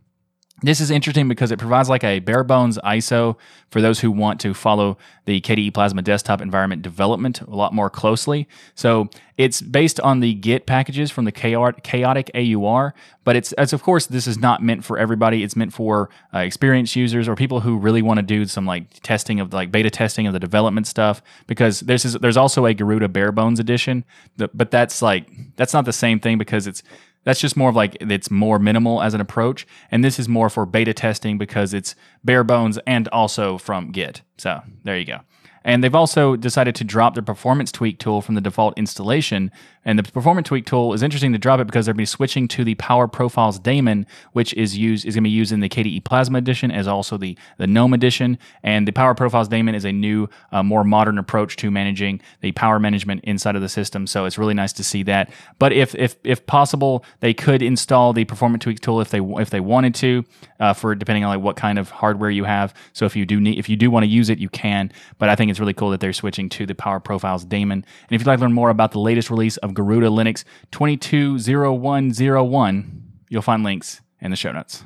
This 0.62 0.80
is 0.80 0.90
interesting 0.90 1.28
because 1.28 1.52
it 1.52 1.60
provides 1.60 1.90
like 1.90 2.06
a 2.06 2.20
bare 2.20 2.44
bones 2.46 2.78
ISO 2.78 3.36
for 3.72 3.82
those 3.82 4.00
who 4.00 4.10
want 4.10 4.40
to 4.40 4.54
follow 4.54 4.98
the 5.26 5.42
KDE 5.42 5.74
Plasma 5.74 6.02
desktop 6.02 6.42
environment 6.42 6.82
development 6.82 7.42
a 7.42 7.50
lot 7.50 7.74
more 7.74 7.90
closely. 7.90 8.48
So 8.74 9.10
it's 9.38 9.62
based 9.62 10.00
on 10.00 10.22
the 10.22 10.34
Git 10.34 10.66
packages 10.66 11.12
from 11.12 11.26
the 11.26 11.34
chaotic 11.34 12.32
AUR, 12.34 12.94
but 13.26 13.36
it's 13.36 13.52
as 13.54 13.74
of 13.74 13.84
course 13.84 14.06
this 14.06 14.28
is 14.28 14.38
not 14.38 14.64
meant 14.64 14.86
for 14.86 14.98
everybody. 14.98 15.44
It's 15.44 15.58
meant 15.58 15.74
for 15.74 16.10
uh, 16.34 16.40
experienced 16.40 16.96
users 16.96 17.28
or 17.28 17.36
people 17.36 17.60
who 17.60 17.78
really 17.78 18.02
want 18.02 18.20
to 18.20 18.24
do 18.24 18.46
some 18.46 18.66
like 18.66 19.02
testing 19.02 19.42
of 19.42 19.52
like 19.52 19.74
beta 19.74 19.90
testing 19.90 20.26
of 20.26 20.32
the 20.32 20.40
development 20.40 20.88
stuff. 20.88 21.22
Because 21.48 21.82
there's 21.82 22.04
there's 22.04 22.38
also 22.38 22.66
a 22.66 22.74
Garuda 22.74 23.10
bare 23.10 23.34
bones 23.34 23.60
edition, 23.60 24.06
but 24.38 24.72
that's 24.72 25.02
like 25.02 25.28
that's 25.58 25.74
not 25.74 25.84
the 25.84 25.94
same 25.94 26.22
thing 26.22 26.38
because 26.38 26.66
it's 26.66 26.82
that's 27.26 27.42
just 27.42 27.58
more 27.58 27.70
of 27.70 27.76
like 27.76 27.98
it's 28.00 28.32
more 28.32 28.58
minimal 28.58 29.02
as 29.02 29.14
an 29.14 29.20
approach. 29.20 29.68
And 29.92 30.04
this 30.04 30.18
is 30.18 30.30
more 30.30 30.50
for 30.50 30.66
beta 30.66 30.94
testing 30.94 31.38
because 31.38 31.74
it's 31.74 31.96
bare 32.24 32.46
bones 32.46 32.80
and 32.88 33.10
also 33.10 33.58
from 33.58 33.92
Git. 33.92 34.22
So 34.38 34.62
there 34.84 34.98
you 34.98 35.06
go. 35.06 35.20
And 35.66 35.84
they've 35.84 35.96
also 35.96 36.36
decided 36.36 36.76
to 36.76 36.84
drop 36.84 37.16
the 37.16 37.24
performance 37.24 37.72
tweak 37.72 37.98
tool 37.98 38.22
from 38.22 38.36
the 38.36 38.42
default 38.42 38.78
installation. 38.78 39.52
And 39.84 39.98
the 39.98 40.04
performance 40.04 40.48
tweak 40.48 40.68
tool 40.68 40.94
is 40.94 41.02
interesting 41.02 41.34
to 41.34 41.40
drop 41.40 41.60
it 41.60 41.66
because 41.66 41.86
they're 41.86 41.94
be 41.96 42.06
switching 42.06 42.48
to 42.50 42.64
the 42.64 42.76
Power 42.76 43.08
Profiles 43.08 43.58
daemon, 43.58 44.06
which 44.34 44.54
is 44.54 44.78
used 44.78 45.06
is 45.06 45.16
going 45.16 45.24
to 45.24 45.28
be 45.28 45.34
used 45.34 45.52
in 45.52 45.62
the 45.62 45.70
KDE 45.70 46.04
Plasma 46.04 46.38
edition 46.38 46.70
as 46.70 46.88
also 46.88 47.18
the 47.18 47.36
the 47.58 47.66
GNOME 47.66 47.96
edition. 47.96 48.38
And 48.62 48.88
the 48.88 48.92
Power 48.92 49.16
Profiles 49.16 49.48
daemon 49.48 49.74
is 49.74 49.86
a 49.86 49.92
new, 49.92 50.30
uh, 50.52 50.62
more 50.62 50.84
modern 50.84 51.18
approach 51.18 51.56
to 51.58 51.72
managing 51.72 52.22
the 52.42 52.52
power 52.52 52.80
management 52.80 53.24
inside 53.24 53.56
of 53.56 53.64
the 53.64 53.70
system. 53.70 54.06
So 54.06 54.26
it's 54.26 54.38
really 54.38 54.54
nice 54.54 54.74
to 54.74 54.84
see 54.84 55.02
that. 55.04 55.32
But 55.58 55.74
if 55.74 55.96
if 55.96 56.16
if 56.24 56.46
possible, 56.46 57.04
they 57.22 57.34
could 57.34 57.64
install 57.64 58.14
the 58.14 58.26
performance 58.26 58.64
tweak 58.64 58.82
tool 58.82 59.02
if 59.02 59.10
they 59.10 59.20
if 59.20 59.50
they 59.50 59.62
wanted 59.62 59.96
to, 59.96 60.26
uh, 60.60 60.74
for 60.74 60.96
depending 60.96 61.24
on 61.24 61.36
like 61.36 61.44
what 61.44 61.56
kind 61.56 61.80
of 61.80 61.90
hardware 61.90 62.30
you 62.30 62.44
have. 62.44 62.74
So 62.94 63.06
if 63.06 63.16
you 63.16 63.26
do 63.26 63.40
need 63.40 63.58
if 63.58 63.70
you 63.70 63.76
do 63.76 63.90
want 63.92 64.04
to 64.04 64.10
use 64.10 64.30
it, 64.30 64.40
you 64.40 64.50
can. 64.50 64.92
But 65.18 65.30
I 65.30 65.36
think 65.36 65.52
it's 65.52 65.60
really 65.60 65.74
cool 65.74 65.90
that 65.92 66.00
they're 66.00 66.14
switching 66.14 66.50
to 66.50 66.66
the 66.66 66.76
Power 66.76 67.00
Profiles 67.00 67.46
daemon. 67.46 67.80
And 67.80 68.12
if 68.12 68.22
you'd 68.22 68.28
like 68.28 68.40
to 68.40 68.44
learn 68.44 68.54
more 68.54 68.70
about 68.70 68.92
the 68.92 69.00
latest 69.00 69.30
release 69.30 69.58
of 69.58 69.74
Garuda 69.74 70.08
Linux 70.08 70.44
220101, 70.72 73.04
you'll 73.30 73.42
find 73.42 73.64
links 73.64 74.02
in 74.22 74.32
the 74.32 74.38
show 74.38 74.52
notes. 74.52 74.84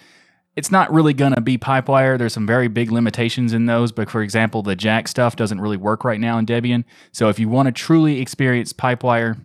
it's 0.57 0.71
not 0.71 0.93
really 0.93 1.13
going 1.13 1.35
to 1.35 1.41
be 1.41 1.59
Pipewire. 1.59 2.19
There's 2.19 2.33
some 2.33 2.47
very 2.47 2.69
big 2.69 2.91
limitations 2.91 3.53
in 3.53 3.67
those, 3.67 3.93
but 3.93 4.11
for 4.11 4.23
example, 4.23 4.63
the 4.63 4.75
Jack 4.75 5.07
stuff 5.07 5.37
doesn't 5.37 5.61
really 5.61 5.77
work 5.77 6.03
right 6.03 6.19
now 6.19 6.39
in 6.39 6.47
Debian. 6.47 6.85
So 7.13 7.29
if 7.29 7.39
you 7.39 7.49
want 7.49 7.67
to 7.67 7.73
truly 7.73 8.21
experience 8.21 8.73
Pipewire, 8.73 9.39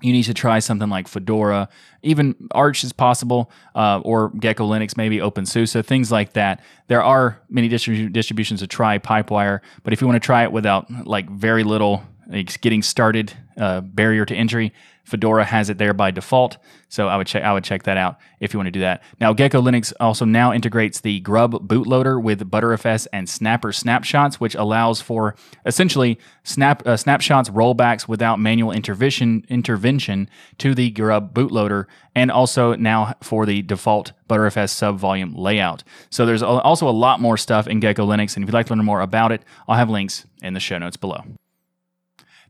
you 0.00 0.12
need 0.12 0.24
to 0.24 0.34
try 0.34 0.58
something 0.58 0.90
like 0.90 1.08
Fedora, 1.08 1.68
even 2.02 2.34
Arch 2.52 2.84
is 2.84 2.92
possible, 2.92 3.50
uh, 3.74 4.00
or 4.04 4.28
Gecko 4.30 4.68
Linux, 4.68 4.96
maybe 4.96 5.18
OpenSUSE, 5.18 5.84
things 5.84 6.12
like 6.12 6.34
that. 6.34 6.62
There 6.88 7.02
are 7.02 7.40
many 7.48 7.68
distribu- 7.68 8.12
distributions 8.12 8.60
to 8.60 8.66
try 8.66 8.98
Pipewire, 8.98 9.60
but 9.82 9.92
if 9.92 10.00
you 10.00 10.06
want 10.06 10.22
to 10.22 10.24
try 10.26 10.42
it 10.42 10.52
without 10.52 10.90
like 11.06 11.28
very 11.30 11.64
little 11.64 12.02
like, 12.28 12.60
getting 12.60 12.82
started 12.82 13.32
uh, 13.56 13.80
barrier 13.80 14.24
to 14.26 14.34
entry, 14.34 14.72
Fedora 15.04 15.44
has 15.44 15.70
it 15.70 15.78
there 15.78 15.92
by 15.92 16.10
default, 16.10 16.56
so 16.88 17.08
I 17.08 17.16
would 17.16 17.26
check 17.26 17.44
I 17.44 17.52
would 17.52 17.64
check 17.64 17.84
that 17.84 17.96
out 17.96 18.16
if 18.40 18.52
you 18.52 18.58
want 18.58 18.68
to 18.68 18.72
do 18.72 18.80
that. 18.80 19.02
Now 19.20 19.32
Gecko 19.32 19.60
Linux 19.60 19.92
also 20.00 20.24
now 20.24 20.52
integrates 20.52 21.00
the 21.00 21.20
Grub 21.20 21.68
bootloader 21.68 22.20
with 22.20 22.50
ButterFS 22.50 23.06
and 23.12 23.28
Snapper 23.28 23.72
snapshots, 23.72 24.40
which 24.40 24.54
allows 24.54 25.00
for 25.00 25.36
essentially 25.66 26.18
snap 26.42 26.86
uh, 26.86 26.96
snapshots 26.96 27.50
rollbacks 27.50 28.08
without 28.08 28.40
manual 28.40 28.72
intervention 28.72 29.44
intervention 29.48 30.28
to 30.58 30.74
the 30.74 30.90
Grub 30.90 31.34
bootloader, 31.34 31.84
and 32.14 32.30
also 32.30 32.74
now 32.74 33.14
for 33.22 33.44
the 33.44 33.62
default 33.62 34.12
ButterFS 34.28 34.72
subvolume 34.72 35.36
layout. 35.36 35.84
So 36.10 36.24
there's 36.24 36.42
also 36.42 36.88
a 36.88 36.90
lot 36.90 37.20
more 37.20 37.36
stuff 37.36 37.66
in 37.66 37.80
Gecko 37.80 38.06
Linux, 38.06 38.36
and 38.36 38.44
if 38.44 38.48
you'd 38.48 38.54
like 38.54 38.66
to 38.66 38.74
learn 38.74 38.84
more 38.84 39.02
about 39.02 39.32
it, 39.32 39.42
I'll 39.68 39.76
have 39.76 39.90
links 39.90 40.24
in 40.42 40.54
the 40.54 40.60
show 40.60 40.78
notes 40.78 40.96
below. 40.96 41.24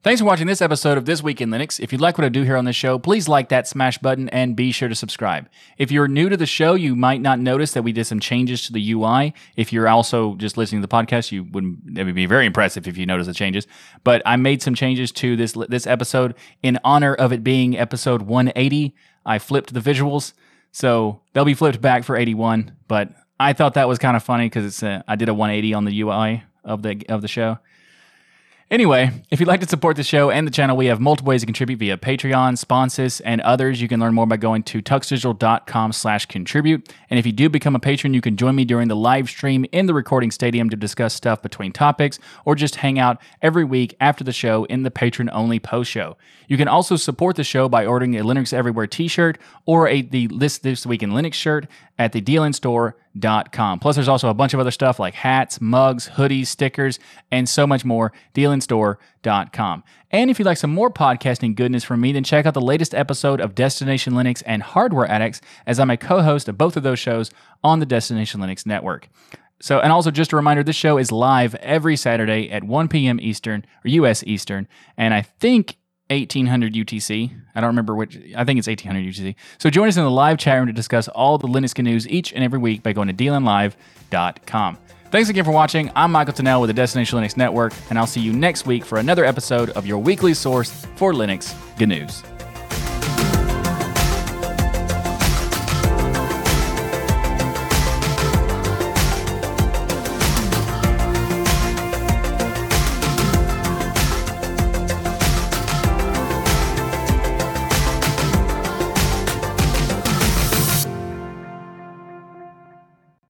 Thanks 0.04 0.20
for 0.20 0.26
watching 0.26 0.46
this 0.46 0.60
episode 0.60 0.98
of 0.98 1.06
This 1.06 1.22
Week 1.22 1.40
in 1.40 1.48
Linux. 1.48 1.80
If 1.80 1.90
you 1.90 1.96
like 1.96 2.18
what 2.18 2.26
I 2.26 2.28
do 2.28 2.42
here 2.42 2.58
on 2.58 2.66
this 2.66 2.76
show, 2.76 2.98
please 2.98 3.26
like 3.26 3.48
that 3.48 3.66
smash 3.66 3.96
button 3.96 4.28
and 4.28 4.54
be 4.54 4.70
sure 4.70 4.90
to 4.90 4.94
subscribe. 4.94 5.48
If 5.78 5.90
you're 5.90 6.08
new 6.08 6.28
to 6.28 6.36
the 6.36 6.44
show, 6.44 6.74
you 6.74 6.94
might 6.94 7.22
not 7.22 7.40
notice 7.40 7.72
that 7.72 7.84
we 7.84 7.92
did 7.92 8.04
some 8.04 8.20
changes 8.20 8.66
to 8.66 8.72
the 8.74 8.92
UI. 8.92 9.32
If 9.56 9.72
you're 9.72 9.88
also 9.88 10.34
just 10.34 10.58
listening 10.58 10.82
to 10.82 10.86
the 10.86 10.94
podcast, 10.94 11.32
you 11.32 11.44
wouldn't 11.44 11.98
it 11.98 12.04
would 12.04 12.14
be 12.14 12.26
very 12.26 12.44
impressive 12.44 12.86
if 12.86 12.98
you 12.98 13.06
notice 13.06 13.26
the 13.26 13.32
changes. 13.32 13.66
But 14.04 14.20
I 14.26 14.36
made 14.36 14.60
some 14.60 14.74
changes 14.74 15.10
to 15.12 15.36
this 15.36 15.54
this 15.70 15.86
episode 15.86 16.34
in 16.62 16.78
honor 16.84 17.14
of 17.14 17.32
it 17.32 17.42
being 17.42 17.78
episode 17.78 18.20
180. 18.20 18.94
I 19.24 19.38
flipped 19.38 19.72
the 19.72 19.80
visuals, 19.80 20.34
so 20.70 21.22
they'll 21.32 21.46
be 21.46 21.54
flipped 21.54 21.80
back 21.80 22.04
for 22.04 22.14
81. 22.14 22.76
But 22.88 23.08
I 23.40 23.54
thought 23.54 23.72
that 23.72 23.88
was 23.88 23.98
kind 23.98 24.18
of 24.18 24.22
funny 24.22 24.50
because 24.50 24.66
it's 24.66 24.82
a, 24.82 25.02
I 25.08 25.16
did 25.16 25.30
a 25.30 25.34
180 25.34 25.72
on 25.72 25.86
the 25.86 25.98
UI 26.02 26.44
of 26.62 26.82
the 26.82 27.02
of 27.08 27.22
the 27.22 27.28
show. 27.28 27.56
Anyway, 28.70 29.10
if 29.30 29.40
you'd 29.40 29.46
like 29.46 29.60
to 29.60 29.68
support 29.68 29.94
the 29.94 30.02
show 30.02 30.30
and 30.30 30.46
the 30.46 30.50
channel, 30.50 30.74
we 30.74 30.86
have 30.86 30.98
multiple 30.98 31.28
ways 31.28 31.42
to 31.42 31.46
contribute 31.46 31.78
via 31.78 31.98
Patreon, 31.98 32.56
sponsors, 32.56 33.20
and 33.20 33.42
others. 33.42 33.82
You 33.82 33.88
can 33.88 34.00
learn 34.00 34.14
more 34.14 34.26
by 34.26 34.38
going 34.38 34.62
to 34.64 34.80
tuxdigital.com 34.80 35.92
slash 35.92 36.24
contribute. 36.24 36.90
And 37.10 37.18
if 37.18 37.26
you 37.26 37.32
do 37.32 37.50
become 37.50 37.76
a 37.76 37.78
patron, 37.78 38.14
you 38.14 38.22
can 38.22 38.38
join 38.38 38.56
me 38.56 38.64
during 38.64 38.88
the 38.88 38.96
live 38.96 39.28
stream 39.28 39.66
in 39.70 39.84
the 39.84 39.92
recording 39.92 40.30
stadium 40.30 40.70
to 40.70 40.76
discuss 40.76 41.12
stuff 41.12 41.42
between 41.42 41.72
topics 41.72 42.18
or 42.46 42.54
just 42.54 42.76
hang 42.76 42.98
out 42.98 43.20
every 43.42 43.64
week 43.64 43.94
after 44.00 44.24
the 44.24 44.32
show 44.32 44.64
in 44.64 44.82
the 44.82 44.90
patron-only 44.90 45.60
post 45.60 45.90
show. 45.90 46.16
You 46.48 46.56
can 46.56 46.66
also 46.66 46.96
support 46.96 47.36
the 47.36 47.44
show 47.44 47.68
by 47.68 47.84
ordering 47.84 48.16
a 48.16 48.24
Linux 48.24 48.54
Everywhere 48.54 48.86
t-shirt 48.86 49.36
or 49.66 49.88
a 49.88 50.00
the 50.00 50.26
List 50.28 50.62
This 50.62 50.86
Week 50.86 51.02
in 51.02 51.10
Linux 51.10 51.34
shirt 51.34 51.66
at 51.98 52.12
the 52.12 52.22
dlnstore.com. 53.16 53.78
Plus, 53.78 53.96
there's 53.96 54.08
also 54.08 54.28
a 54.28 54.34
bunch 54.34 54.54
of 54.54 54.60
other 54.60 54.70
stuff 54.70 54.98
like 54.98 55.14
hats, 55.14 55.60
mugs, 55.60 56.08
hoodies, 56.10 56.46
stickers, 56.46 56.98
and 57.30 57.48
so 57.48 57.66
much 57.66 57.84
more. 57.84 58.12
dlnstore.com. 58.34 59.84
And 60.10 60.30
if 60.30 60.38
you'd 60.38 60.46
like 60.46 60.58
some 60.58 60.72
more 60.72 60.90
podcasting 60.90 61.54
goodness 61.54 61.84
from 61.84 62.00
me, 62.00 62.12
then 62.12 62.24
check 62.24 62.46
out 62.46 62.54
the 62.54 62.60
latest 62.60 62.94
episode 62.94 63.40
of 63.40 63.54
Destination 63.54 64.14
Linux 64.14 64.42
and 64.46 64.62
Hardware 64.62 65.10
Addicts, 65.10 65.40
as 65.66 65.80
I'm 65.80 65.90
a 65.90 65.96
co 65.96 66.22
host 66.22 66.48
of 66.48 66.58
both 66.58 66.76
of 66.76 66.82
those 66.82 66.98
shows 66.98 67.30
on 67.62 67.80
the 67.80 67.86
Destination 67.86 68.40
Linux 68.40 68.66
network. 68.66 69.08
So, 69.60 69.80
and 69.80 69.92
also 69.92 70.10
just 70.10 70.32
a 70.32 70.36
reminder, 70.36 70.62
this 70.62 70.76
show 70.76 70.98
is 70.98 71.10
live 71.10 71.54
every 71.56 71.96
Saturday 71.96 72.50
at 72.50 72.64
1 72.64 72.88
p.m. 72.88 73.18
Eastern 73.20 73.64
or 73.84 73.88
U.S. 73.88 74.22
Eastern, 74.24 74.68
and 74.96 75.14
I 75.14 75.22
think 75.22 75.76
1800 76.10 76.74
UTC. 76.74 77.40
I 77.54 77.60
don't 77.60 77.68
remember 77.68 77.94
which. 77.94 78.16
I 78.36 78.44
think 78.44 78.58
it's 78.58 78.68
1800 78.68 79.14
UTC. 79.14 79.34
So 79.58 79.70
join 79.70 79.88
us 79.88 79.96
in 79.96 80.04
the 80.04 80.10
live 80.10 80.38
chat 80.38 80.56
room 80.58 80.66
to 80.66 80.72
discuss 80.72 81.08
all 81.08 81.38
the 81.38 81.48
Linux 81.48 81.80
news 81.82 82.08
each 82.08 82.32
and 82.32 82.42
every 82.42 82.58
week 82.58 82.82
by 82.82 82.92
going 82.92 83.08
to 83.08 83.14
dlnlive.com. 83.14 84.78
Thanks 85.10 85.28
again 85.28 85.44
for 85.44 85.52
watching. 85.52 85.92
I'm 85.94 86.10
Michael 86.10 86.34
Tunnell 86.34 86.60
with 86.60 86.68
the 86.68 86.74
Destination 86.74 87.18
Linux 87.18 87.36
Network, 87.36 87.72
and 87.88 87.98
I'll 87.98 88.06
see 88.06 88.20
you 88.20 88.32
next 88.32 88.66
week 88.66 88.84
for 88.84 88.98
another 88.98 89.24
episode 89.24 89.70
of 89.70 89.86
your 89.86 89.98
weekly 89.98 90.34
source 90.34 90.84
for 90.96 91.12
Linux 91.12 91.54
GNews. 91.76 92.33